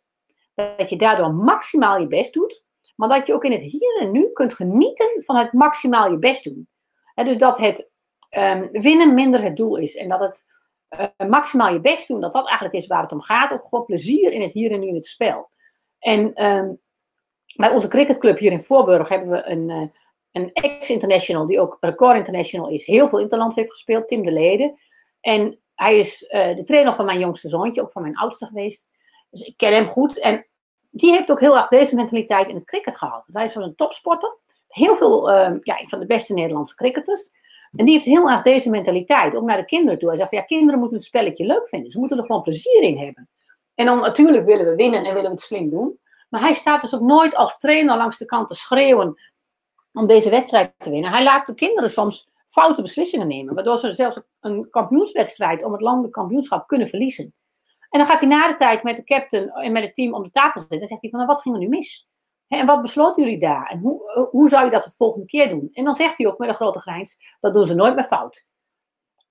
[0.56, 2.65] Dat je daardoor maximaal je best doet.
[2.96, 6.18] Maar dat je ook in het hier en nu kunt genieten van het maximaal je
[6.18, 6.68] best doen.
[7.16, 7.90] dus dat het
[8.38, 9.96] um, winnen minder het doel is.
[9.96, 10.46] En dat het
[10.90, 13.54] uh, maximaal je best doen, dat dat eigenlijk is waar het om gaat.
[13.54, 15.50] Ook gewoon plezier in het hier en nu in het spel.
[16.00, 16.80] En um,
[17.56, 19.88] bij onze cricketclub hier in Voorburg hebben we een, uh,
[20.32, 24.80] een ex-international, die ook record international is, heel veel interlands heeft gespeeld, Tim de Leden.
[25.22, 28.88] En hij is uh, de trainer van mijn jongste zoontje, ook van mijn oudste geweest.
[29.30, 30.20] Dus ik ken hem goed.
[30.20, 30.48] En
[30.96, 33.26] die heeft ook heel erg deze mentaliteit in het cricket gehad.
[33.28, 34.38] Hij is van een topsporter.
[34.68, 37.32] Heel veel, uh, ja, van de beste Nederlandse cricketers.
[37.76, 40.10] En die heeft heel erg deze mentaliteit, ook naar de kinderen toe.
[40.10, 41.92] Hij zegt, ja, kinderen moeten het spelletje leuk vinden.
[41.92, 43.30] Ze moeten er gewoon plezier in hebben.
[43.76, 46.00] En dan natuurlijk willen we winnen en willen we het slim doen.
[46.30, 49.22] Maar hij staat dus ook nooit als trainer langs de kant te schreeuwen
[49.94, 51.12] om deze wedstrijd te winnen.
[51.12, 55.82] Hij laat de kinderen soms foute beslissingen nemen, waardoor ze zelfs een kampioenswedstrijd om het
[55.82, 57.34] landelijk kampioenschap kunnen verliezen.
[57.96, 60.24] En dan gaat hij na de tijd met de captain en met het team om
[60.24, 62.08] de tafel zitten en zegt hij van, nou, wat ging er nu mis?
[62.48, 63.70] en wat besloten jullie daar?
[63.70, 65.70] En hoe, hoe zou je dat de volgende keer doen?
[65.74, 68.46] En dan zegt hij ook met een grote grijns, dat doen ze nooit meer fout.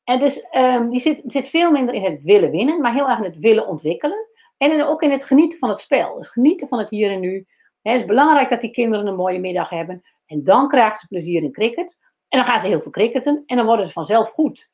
[0.04, 3.18] En dus um, die zit, zit veel minder in het willen winnen, maar heel erg
[3.18, 4.26] in het willen ontwikkelen.
[4.56, 6.16] En ook in het genieten van het spel.
[6.16, 7.46] Dus genieten van het hier en nu.
[7.82, 10.02] het is belangrijk dat die kinderen een mooie middag hebben.
[10.26, 11.98] En dan krijgen ze plezier in cricket.
[12.28, 13.42] En dan gaan ze heel veel cricketen.
[13.46, 14.70] En dan worden ze vanzelf goed.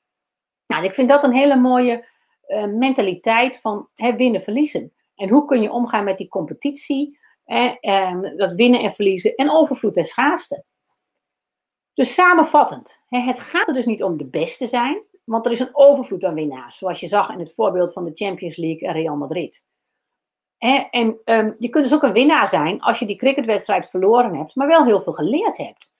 [0.67, 2.09] Nou, ik vind dat een hele mooie
[2.51, 4.93] uh, mentaliteit van hè, winnen, verliezen.
[5.15, 7.19] En hoe kun je omgaan met die competitie.
[7.45, 7.75] Hè,
[8.37, 9.35] dat winnen en verliezen.
[9.35, 10.65] En overvloed en schaarste.
[11.95, 13.01] Dus samenvattend.
[13.09, 15.03] Hè, het gaat er dus niet om de beste zijn.
[15.25, 16.79] Want er is een overvloed aan winnaars.
[16.79, 19.67] Zoals je zag in het voorbeeld van de Champions League en Real Madrid.
[20.91, 24.55] En um, je kunt dus ook een winnaar zijn als je die cricketwedstrijd verloren hebt,
[24.55, 25.95] maar wel heel veel geleerd hebt.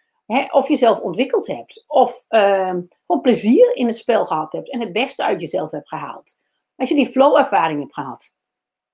[0.51, 1.85] Of jezelf ontwikkeld hebt.
[1.87, 5.89] Of um, gewoon plezier in het spel gehad hebt en het beste uit jezelf hebt
[5.89, 6.39] gehaald.
[6.77, 8.35] Als je die flow-ervaring hebt gehad.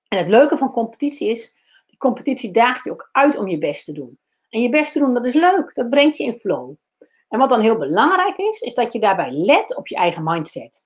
[0.07, 1.55] En het leuke van competitie is,
[1.87, 4.19] die competitie daagt je ook uit om je best te doen.
[4.49, 5.71] En je best te doen, dat is leuk.
[5.75, 6.73] Dat brengt je in flow.
[7.29, 10.85] En wat dan heel belangrijk is, is dat je daarbij let op je eigen mindset.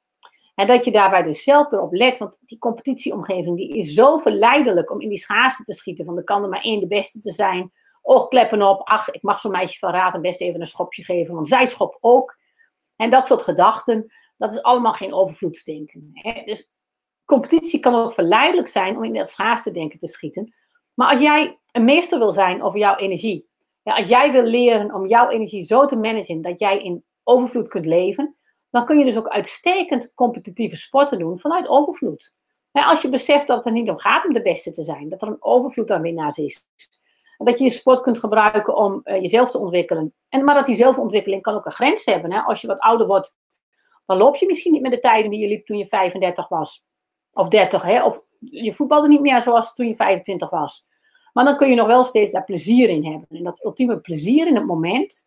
[0.56, 4.92] En dat je daarbij dus zelf erop let, want die competitieomgeving die is zo verleidelijk
[4.92, 6.06] om in die schaarste te schieten.
[6.06, 7.72] Van de kan er maar één de beste te zijn.
[8.02, 11.34] Oogkleppen op, ach, ik mag zo'n meisje van raad en best even een schopje geven,
[11.34, 12.38] want zij schop ook.
[12.96, 16.10] En dat soort gedachten, dat is allemaal geen overvloedsdenken.
[16.14, 16.44] Hè?
[16.46, 16.72] Dus
[17.26, 20.54] competitie kan ook verleidelijk zijn om in dat schaarste denken te schieten.
[20.94, 23.50] Maar als jij een meester wil zijn over jouw energie,
[23.84, 27.68] ja, als jij wil leren om jouw energie zo te managen dat jij in overvloed
[27.68, 28.36] kunt leven,
[28.70, 32.34] dan kun je dus ook uitstekend competitieve sporten doen vanuit overvloed.
[32.72, 35.22] als je beseft dat het er niet om gaat om de beste te zijn, dat
[35.22, 36.66] er een overvloed aan winnaars is.
[37.44, 40.14] Dat je je sport kunt gebruiken om uh, jezelf te ontwikkelen.
[40.30, 42.32] En, maar dat die zelfontwikkeling kan ook een grens hebben.
[42.32, 42.40] Hè?
[42.40, 43.36] Als je wat ouder wordt,
[44.06, 46.86] dan loop je misschien niet met de tijden die je liep toen je 35 was.
[47.34, 48.04] Of 30, hè?
[48.04, 50.86] of je voetbalde niet meer zoals toen je 25 was.
[51.34, 53.28] Maar dan kun je nog wel steeds daar plezier in hebben.
[53.30, 55.26] En dat ultieme plezier in het moment,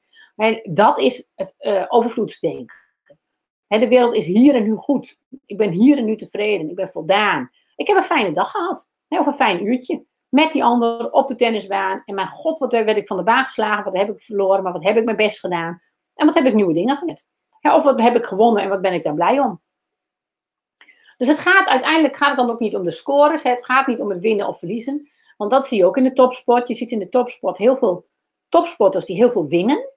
[0.64, 2.84] dat is het uh, overvloedsdenken
[3.80, 5.20] de wereld is hier en nu goed.
[5.46, 6.68] Ik ben hier en nu tevreden.
[6.68, 7.50] Ik ben voldaan.
[7.76, 8.90] Ik heb een fijne dag gehad.
[9.08, 10.04] of een fijn uurtje.
[10.34, 12.02] Met die ander op de tennisbaan.
[12.04, 13.84] En mijn god, wat werd ik van de baan geslagen.
[13.84, 14.62] Wat heb ik verloren.
[14.62, 15.82] Maar wat heb ik mijn best gedaan.
[16.14, 17.26] En wat heb ik nieuwe dingen geleerd.
[17.62, 19.60] of wat heb ik gewonnen en wat ben ik daar blij om.
[21.16, 23.42] Dus het gaat uiteindelijk gaat het dan ook niet om de scores.
[23.42, 25.10] Het gaat niet om het winnen of verliezen.
[25.36, 26.68] Want dat zie je ook in de topsport.
[26.68, 28.06] Je ziet in de topsport heel veel
[28.48, 29.88] topsporters die heel veel winnen.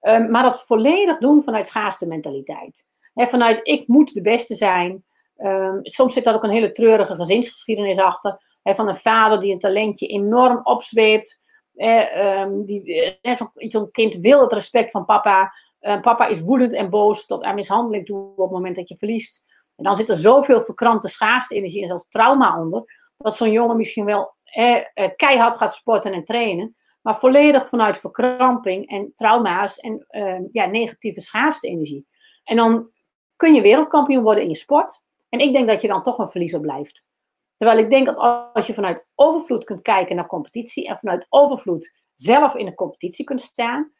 [0.00, 5.04] Ehm, maar dat volledig doen vanuit schaarste mentaliteit vanuit ik moet de beste zijn.
[5.36, 8.51] Um, soms zit daar ook een hele treurige gezinsgeschiedenis achter.
[8.62, 11.40] Van een vader die een talentje enorm opzweept.
[11.74, 13.18] Eh, die,
[13.54, 15.54] Zo'n kind wil het respect van papa.
[15.80, 18.96] Uh, papa is woedend en boos tot aan mishandeling toe op het moment dat je
[18.96, 19.44] verliest.
[19.76, 23.12] En dan zit er zoveel verkrante schaarste energie en zelfs trauma onder.
[23.16, 24.76] Dat zo'n jongen misschien wel eh,
[25.16, 26.76] keihard gaat sporten en trainen.
[27.02, 32.06] maar volledig vanuit verkramping en trauma's en ehm, ja, negatieve schaarste energie.
[32.44, 32.90] En dan
[33.36, 35.02] kun je wereldkampioen worden in je sport.
[35.28, 37.04] En ik denk dat je dan toch een verliezer blijft.
[37.62, 38.16] Terwijl ik denk dat
[38.52, 43.24] als je vanuit overvloed kunt kijken naar competitie en vanuit overvloed zelf in een competitie
[43.24, 43.92] kunt staan,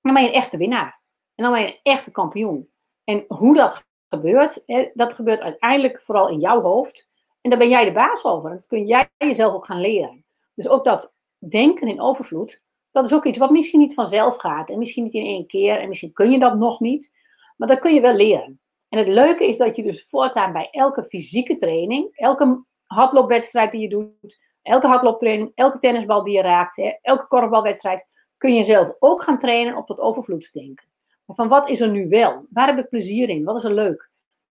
[0.00, 1.00] dan ben je een echte winnaar.
[1.34, 2.70] En dan ben je een echte kampioen.
[3.04, 4.62] En hoe dat gebeurt,
[4.94, 7.08] dat gebeurt uiteindelijk vooral in jouw hoofd.
[7.40, 8.50] En daar ben jij de baas over.
[8.50, 10.24] En dat kun jij jezelf ook gaan leren.
[10.54, 14.70] Dus ook dat denken in overvloed, dat is ook iets wat misschien niet vanzelf gaat.
[14.70, 15.78] En misschien niet in één keer.
[15.78, 17.12] En misschien kun je dat nog niet.
[17.56, 18.60] Maar dat kun je wel leren.
[18.88, 23.80] En het leuke is dat je dus voortaan bij elke fysieke training, elke hardloopwedstrijd die
[23.80, 29.22] je doet, elke hardlooptraining, elke tennisbal die je raakt, elke korfbalwedstrijd, kun je zelf ook
[29.22, 30.88] gaan trainen op dat overvloedsdenken.
[31.26, 32.46] Van wat is er nu wel?
[32.50, 33.44] Waar heb ik plezier in?
[33.44, 34.10] Wat is er leuk?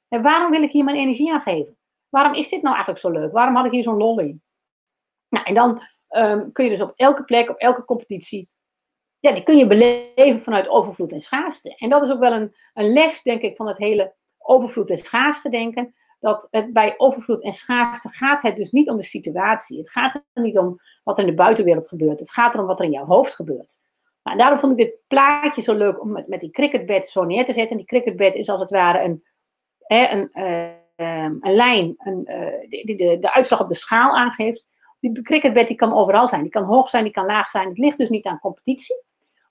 [0.09, 1.77] En waarom wil ik hier mijn energie aan geven?
[2.09, 3.33] Waarom is dit nou eigenlijk zo leuk?
[3.33, 4.43] Waarom had ik hier zo'n lol in?
[5.29, 8.49] Nou, en dan ehm, kun je dus op elke plek, op elke competitie,
[9.19, 11.75] ja, die kun je beleven vanuit overvloed en schaarste.
[11.77, 14.99] En dat is ook wel een, een les, denk ik, van het hele overvloed en
[14.99, 15.95] schaarste denken.
[16.23, 19.79] Dat het bij overvloed en schaarste gaat het dus niet om de situatie.
[19.79, 22.19] Het gaat er niet om wat er in de buitenwereld gebeurt.
[22.19, 23.81] Het gaat erom wat er in jouw hoofd gebeurt.
[24.23, 27.45] Nou, daarom vond ik dit plaatje zo leuk om met, met die cricketbed zo neer
[27.45, 27.71] te zetten.
[27.71, 29.25] En die cricketbed is als het ware een,
[29.79, 34.67] hè, een, uh, een lijn uh, die de, de uitslag op de schaal aangeeft.
[35.01, 36.43] Die cricketbed die kan overal zijn.
[36.43, 37.69] Die kan hoog zijn, die kan laag zijn.
[37.69, 39.03] Het ligt dus niet aan competitie.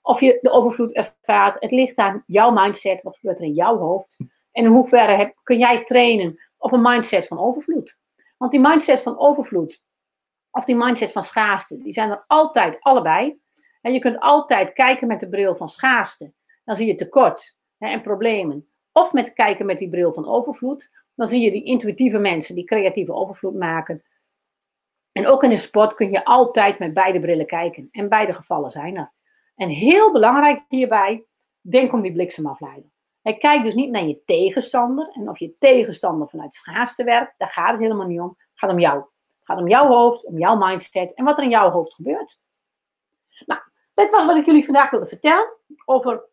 [0.02, 1.56] Of je de overvloed ervaart.
[1.60, 3.02] Het ligt aan jouw mindset.
[3.02, 4.16] Wat gebeurt er in jouw hoofd?
[4.52, 7.98] En in hoeverre kun jij trainen op een mindset van overvloed?
[8.36, 9.82] Want die mindset van overvloed,
[10.50, 13.40] of die mindset van schaarste, die zijn er altijd allebei.
[13.80, 16.32] En je kunt altijd kijken met de bril van schaarste.
[16.64, 18.68] Dan zie je tekort hè, en problemen.
[18.92, 20.90] Of met kijken met die bril van overvloed.
[21.14, 24.02] Dan zie je die intuïtieve mensen die creatieve overvloed maken.
[25.12, 27.88] En ook in de sport kun je altijd met beide brillen kijken.
[27.90, 29.12] En beide gevallen zijn er.
[29.54, 31.24] En heel belangrijk hierbij,
[31.60, 32.91] denk om die bliksemafleider.
[33.22, 35.08] Hij kijkt dus niet naar je tegenstander.
[35.12, 38.28] En of je tegenstander vanuit schaarste werkt, daar gaat het helemaal niet om.
[38.28, 38.96] Het gaat om jou.
[38.96, 42.40] Het gaat om jouw hoofd, om jouw mindset en wat er in jouw hoofd gebeurt.
[43.46, 43.60] Nou,
[43.94, 45.52] dit was wat ik jullie vandaag wilde vertellen
[45.84, 46.24] over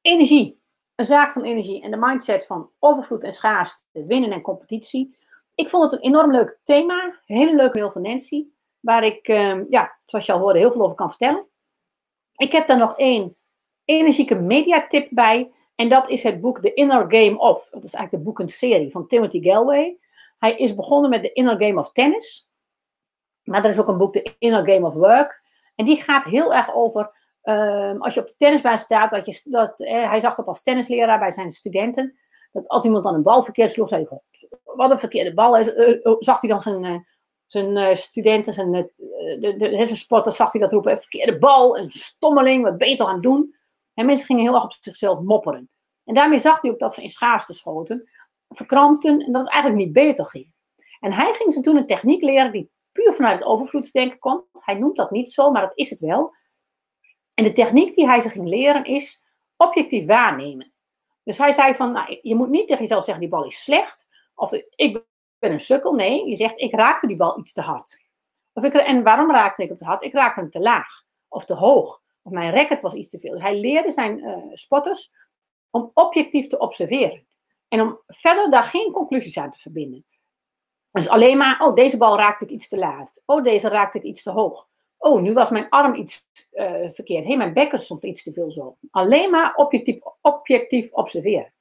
[0.00, 0.62] energie.
[0.94, 5.16] Een zaak van energie en de mindset van overvloed en schaarste, winnen en competitie.
[5.54, 7.20] Ik vond het een enorm leuk thema.
[7.24, 8.46] hele leuke mail van Nancy.
[8.80, 11.46] Waar ik, ehm, ja, zoals je al hoorde, heel veel over kan vertellen.
[12.36, 13.36] Ik heb daar nog één
[13.84, 15.52] energieke mediatip bij.
[15.74, 17.68] En dat is het boek The Inner Game of.
[17.70, 19.98] Dat is eigenlijk de boekenserie van Timothy Galway.
[20.38, 22.48] Hij is begonnen met The Inner Game of Tennis.
[23.42, 25.42] Maar er is ook een boek The Inner Game of Work.
[25.74, 27.12] En die gaat heel erg over,
[27.42, 30.62] ehm, als je op de tennisbaan staat, dat je, dat, eh, hij zag dat als
[30.62, 32.18] tennisleraar bij zijn studenten,
[32.52, 34.20] dat als iemand dan een bal verkeerd sloeg, zei hij,
[34.64, 36.98] wat een verkeerde bal is, uh, uh, zag hij dan zijn, uh,
[37.46, 42.78] zijn studenten, zijn, de, de, sporters, zag hij dat roepen, verkeerde bal, een stommeling, wat
[42.78, 43.54] ben je toch aan het doen?
[43.94, 45.70] En mensen gingen heel erg op zichzelf mopperen.
[46.04, 48.10] En daarmee zag hij ook dat ze in schaarste schoten,
[48.48, 50.52] verkrampten en dat het eigenlijk niet beter ging.
[51.00, 54.44] En hij ging ze toen een techniek leren die puur vanuit het overvloedsdenken komt.
[54.52, 56.34] Hij noemt dat niet zo, maar dat is het wel.
[57.34, 59.22] En de techniek die hij ze ging leren is
[59.56, 60.72] objectief waarnemen.
[61.22, 64.06] Dus hij zei van, nou, je moet niet tegen jezelf zeggen, die bal is slecht.
[64.34, 65.04] Of ik
[65.38, 65.92] ben een sukkel.
[65.92, 68.02] Nee, je zegt, ik raakte die bal iets te hard.
[68.52, 70.02] Of ik, en waarom raakte ik hem te hard?
[70.02, 72.02] Ik raakte hem te laag of te hoog.
[72.24, 73.32] Of mijn racket was iets te veel.
[73.32, 75.10] Dus hij leerde zijn uh, spotters
[75.70, 77.26] om objectief te observeren.
[77.68, 80.04] En om verder daar geen conclusies aan te verbinden.
[80.92, 83.22] Dus alleen maar, oh, deze bal raakte ik iets te laat.
[83.26, 84.68] Oh, deze raakte ik iets te hoog.
[84.96, 87.22] Oh, nu was mijn arm iets uh, verkeerd.
[87.22, 88.76] Hé, hey, mijn bekken stond iets te veel zo.
[88.90, 91.52] Alleen maar objectief, objectief observeren.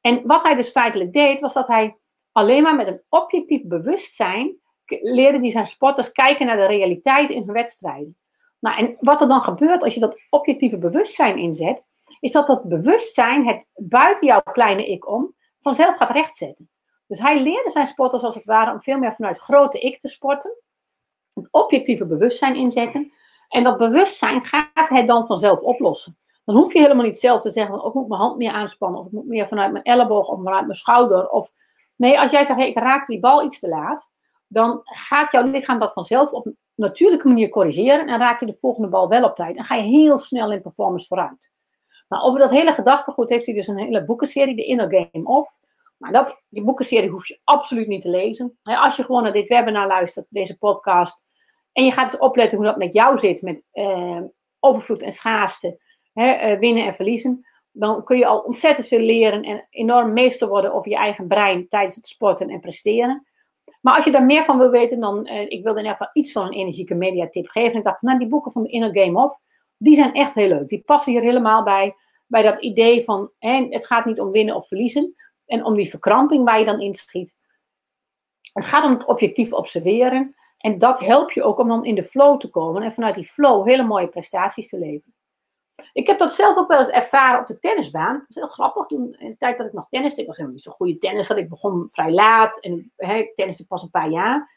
[0.00, 1.96] En wat hij dus feitelijk deed, was dat hij
[2.32, 4.60] alleen maar met een objectief bewustzijn
[5.00, 8.16] leerde die zijn sporters kijken naar de realiteit in hun wedstrijden.
[8.62, 11.84] Nou, en wat er dan gebeurt als je dat objectieve bewustzijn inzet,
[12.20, 16.70] is dat dat bewustzijn het buiten jouw kleine ik om vanzelf gaat rechtzetten.
[17.06, 20.08] Dus hij leerde zijn sporters als het ware om veel meer vanuit grote ik te
[20.08, 20.56] sporten.
[21.34, 23.12] Een objectieve bewustzijn inzetten.
[23.48, 26.18] En dat bewustzijn gaat het dan vanzelf oplossen.
[26.44, 29.00] Dan hoef je helemaal niet zelf te zeggen, oh, ik moet mijn hand meer aanspannen.
[29.00, 31.28] Of ik moet meer vanuit mijn elleboog of vanuit mijn schouder.
[31.28, 31.52] Of,
[31.96, 34.10] nee, als jij zegt, hey, ik raak die bal iets te laat.
[34.46, 38.08] Dan gaat jouw lichaam dat vanzelf op natuurlijke manier corrigeren.
[38.08, 39.56] En raak je de volgende bal wel op tijd.
[39.56, 41.50] En ga je heel snel in performance vooruit.
[42.08, 45.58] Nou, over dat hele gedachtegoed heeft hij dus een hele boekenserie, de Inner Game Of.
[45.96, 48.58] Maar dat, die boekenserie hoef je absoluut niet te lezen.
[48.62, 51.24] Als je gewoon naar dit webinar luistert, deze podcast,
[51.72, 54.20] en je gaat eens opletten hoe dat met jou zit, met eh,
[54.60, 55.80] overvloed en schaarste,
[56.12, 60.48] hè, eh, winnen en verliezen, dan kun je al ontzettend veel leren en enorm meester
[60.48, 63.26] worden over je eigen brein tijdens het sporten en presteren.
[63.82, 66.10] Maar als je daar meer van wil weten, dan, uh, ik wilde in ieder geval
[66.12, 67.78] iets van een energieke mediatip geven.
[67.78, 69.38] Ik dacht, nou, die boeken van de Inner Game Off,
[69.76, 70.68] die zijn echt heel leuk.
[70.68, 71.94] Die passen hier helemaal bij,
[72.26, 75.14] bij dat idee van, hè, het gaat niet om winnen of verliezen.
[75.46, 77.36] En om die verkramping waar je dan inschiet.
[78.52, 80.34] Het gaat om het objectief observeren.
[80.58, 82.82] En dat helpt je ook om dan in de flow te komen.
[82.82, 85.14] En vanuit die flow hele mooie prestaties te leveren.
[85.92, 88.14] Ik heb dat zelf ook wel eens ervaren op de tennisbaan.
[88.14, 88.86] Dat is heel grappig.
[88.86, 91.38] Toen, in de tijd dat ik nog tenniste, ik was helemaal niet zo'n goede tennisser.
[91.38, 94.50] Ik begon vrij laat en hè, ik tenniste pas een paar jaar.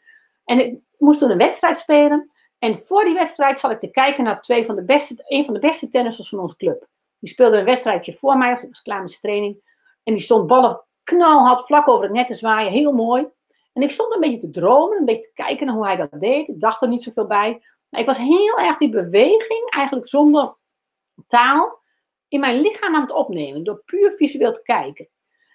[0.44, 2.30] En ik moest toen een wedstrijd spelen.
[2.58, 5.54] En voor die wedstrijd zat ik te kijken naar twee van de beste, een van
[5.54, 6.86] de beste tennissers van onze club.
[7.18, 9.60] Die speelde een wedstrijdje voor mij, of ik was klaar met training.
[10.02, 13.28] En die stond ballen knalhard vlak over het net te zwaaien, heel mooi.
[13.72, 16.20] En ik stond een beetje te dromen, een beetje te kijken naar hoe hij dat
[16.20, 16.48] deed.
[16.48, 17.62] Ik dacht er niet zoveel bij.
[17.88, 20.56] Maar ik was heel erg die beweging, eigenlijk zonder
[21.26, 21.82] taal
[22.28, 23.64] in mijn lichaam aan het opnemen.
[23.64, 25.08] Door puur visueel te kijken.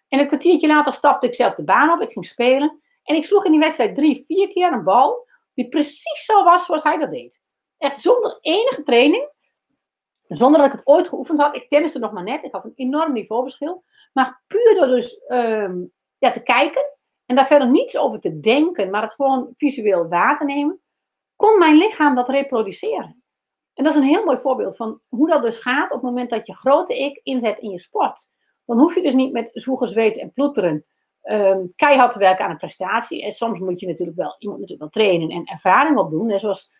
[0.07, 2.01] En een kwartiertje later stapte ik zelf de baan op.
[2.01, 2.81] Ik ging spelen.
[3.03, 5.27] En ik sloeg in die wedstrijd drie, vier keer een bal.
[5.53, 7.41] Die precies zo was zoals hij dat deed.
[7.77, 9.29] Echt zonder enige training.
[10.27, 11.55] Zonder dat ik het ooit geoefend had.
[11.55, 12.43] Ik tenniste nog maar net.
[12.43, 13.83] Ik had een enorm niveauverschil.
[14.13, 15.83] Maar puur door dus ehm,
[16.17, 16.97] ja, te kijken.
[17.25, 18.89] En daar verder niets over te denken.
[18.89, 20.81] Maar het gewoon visueel waar te nemen.
[21.35, 23.20] Kon mijn lichaam dat reproduceren.
[23.73, 26.29] En dat is een heel mooi voorbeeld van hoe dat dus gaat op het moment
[26.29, 28.29] dat je grote ik inzet in je sport.
[28.65, 30.85] Dan hoef je dus niet met zwoegen, zweten en ploeteren
[31.23, 33.23] um, keihard te werken aan een prestatie.
[33.23, 36.29] En soms moet je natuurlijk wel, moet natuurlijk wel trainen en ervaring opdoen.
[36.29, 36.71] En zoals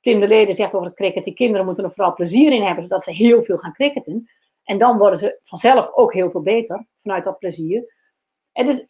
[0.00, 2.82] Tim de Leden zegt over het cricket, die kinderen moeten er vooral plezier in hebben,
[2.82, 4.28] zodat ze heel veel gaan cricketen.
[4.64, 7.94] En dan worden ze vanzelf ook heel veel beter, vanuit dat plezier.
[8.52, 8.86] En dus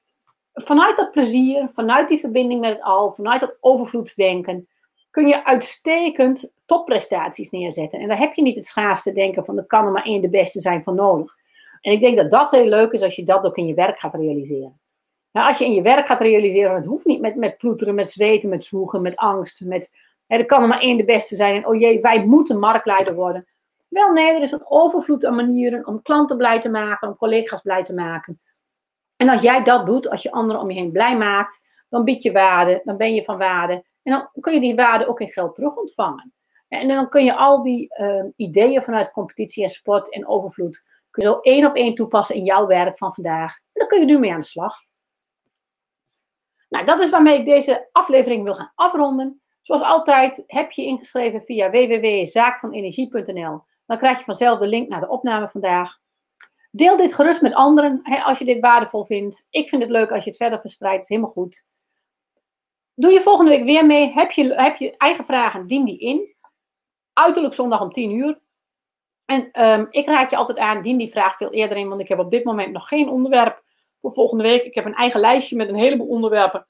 [0.52, 4.68] vanuit dat plezier, vanuit die verbinding met het al, vanuit dat overvloedsdenken,
[5.14, 8.00] kun je uitstekend topprestaties neerzetten.
[8.00, 10.28] En daar heb je niet het schaarste denken van er kan er maar één de
[10.28, 11.36] beste zijn van nodig.
[11.80, 13.98] En ik denk dat dat heel leuk is als je dat ook in je werk
[13.98, 14.80] gaat realiseren.
[15.32, 18.10] Nou, als je in je werk gaat realiseren, het hoeft niet met, met ploeteren, met
[18.10, 19.60] zweten, met zwoegen, met angst.
[19.60, 19.90] Met,
[20.26, 21.56] hè, er kan er maar één de beste zijn.
[21.56, 23.46] En oh jee, wij moeten marktleider worden.
[23.88, 27.60] Wel nee, er is een overvloed aan manieren om klanten blij te maken, om collega's
[27.60, 28.40] blij te maken.
[29.16, 32.22] En als jij dat doet, als je anderen om je heen blij maakt, dan bied
[32.22, 33.84] je waarde, dan ben je van waarde.
[34.04, 36.32] En dan kun je die waarde ook in geld terug ontvangen.
[36.68, 41.22] En dan kun je al die uh, ideeën vanuit competitie en sport en overvloed, kun
[41.22, 43.56] je zo één op één toepassen in jouw werk van vandaag.
[43.56, 44.76] En dan kun je nu mee aan de slag.
[46.68, 49.42] Nou, dat is waarmee ik deze aflevering wil gaan afronden.
[49.62, 53.62] Zoals altijd heb je ingeschreven via www.zaakvanenergie.nl.
[53.86, 55.98] Dan krijg je vanzelf de link naar de opname vandaag.
[56.70, 59.46] Deel dit gerust met anderen als je dit waardevol vindt.
[59.50, 60.94] Ik vind het leuk als je het verder verspreidt.
[60.94, 61.64] Dat is helemaal goed.
[62.94, 64.12] Doe je volgende week weer mee.
[64.12, 66.34] Heb je, heb je eigen vragen, dien die in.
[67.12, 68.42] Uiterlijk zondag om 10 uur.
[69.24, 72.08] En um, ik raad je altijd aan, dien die vraag veel eerder in, want ik
[72.08, 73.62] heb op dit moment nog geen onderwerp
[74.00, 74.64] voor volgende week.
[74.64, 76.66] Ik heb een eigen lijstje met een heleboel onderwerpen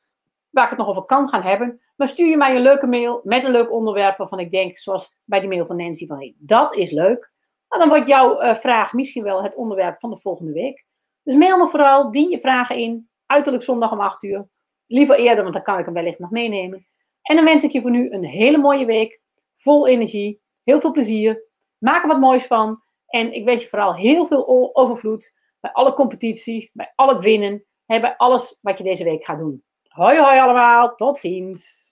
[0.50, 1.80] waar ik het nog over kan gaan hebben.
[1.96, 5.18] Maar stuur je mij een leuke mail met een leuk onderwerp waarvan ik denk, zoals
[5.24, 7.32] bij die mail van Nancy, van hey, dat is leuk.
[7.68, 10.84] Nou, dan wordt jouw uh, vraag misschien wel het onderwerp van de volgende week.
[11.22, 14.48] Dus mail me vooral, dien je vragen in, uiterlijk zondag om 8 uur.
[14.94, 16.86] Liever eerder, want dan kan ik hem wellicht nog meenemen.
[17.22, 19.20] En dan wens ik je voor nu een hele mooie week.
[19.56, 20.40] Vol energie.
[20.64, 21.44] Heel veel plezier.
[21.78, 22.82] Maak er wat moois van.
[23.06, 25.34] En ik wens je vooral heel veel overvloed.
[25.60, 26.70] Bij alle competities.
[26.72, 27.64] Bij al het winnen.
[27.86, 29.62] En bij alles wat je deze week gaat doen.
[29.88, 30.94] Hoi hoi allemaal.
[30.94, 31.83] Tot ziens.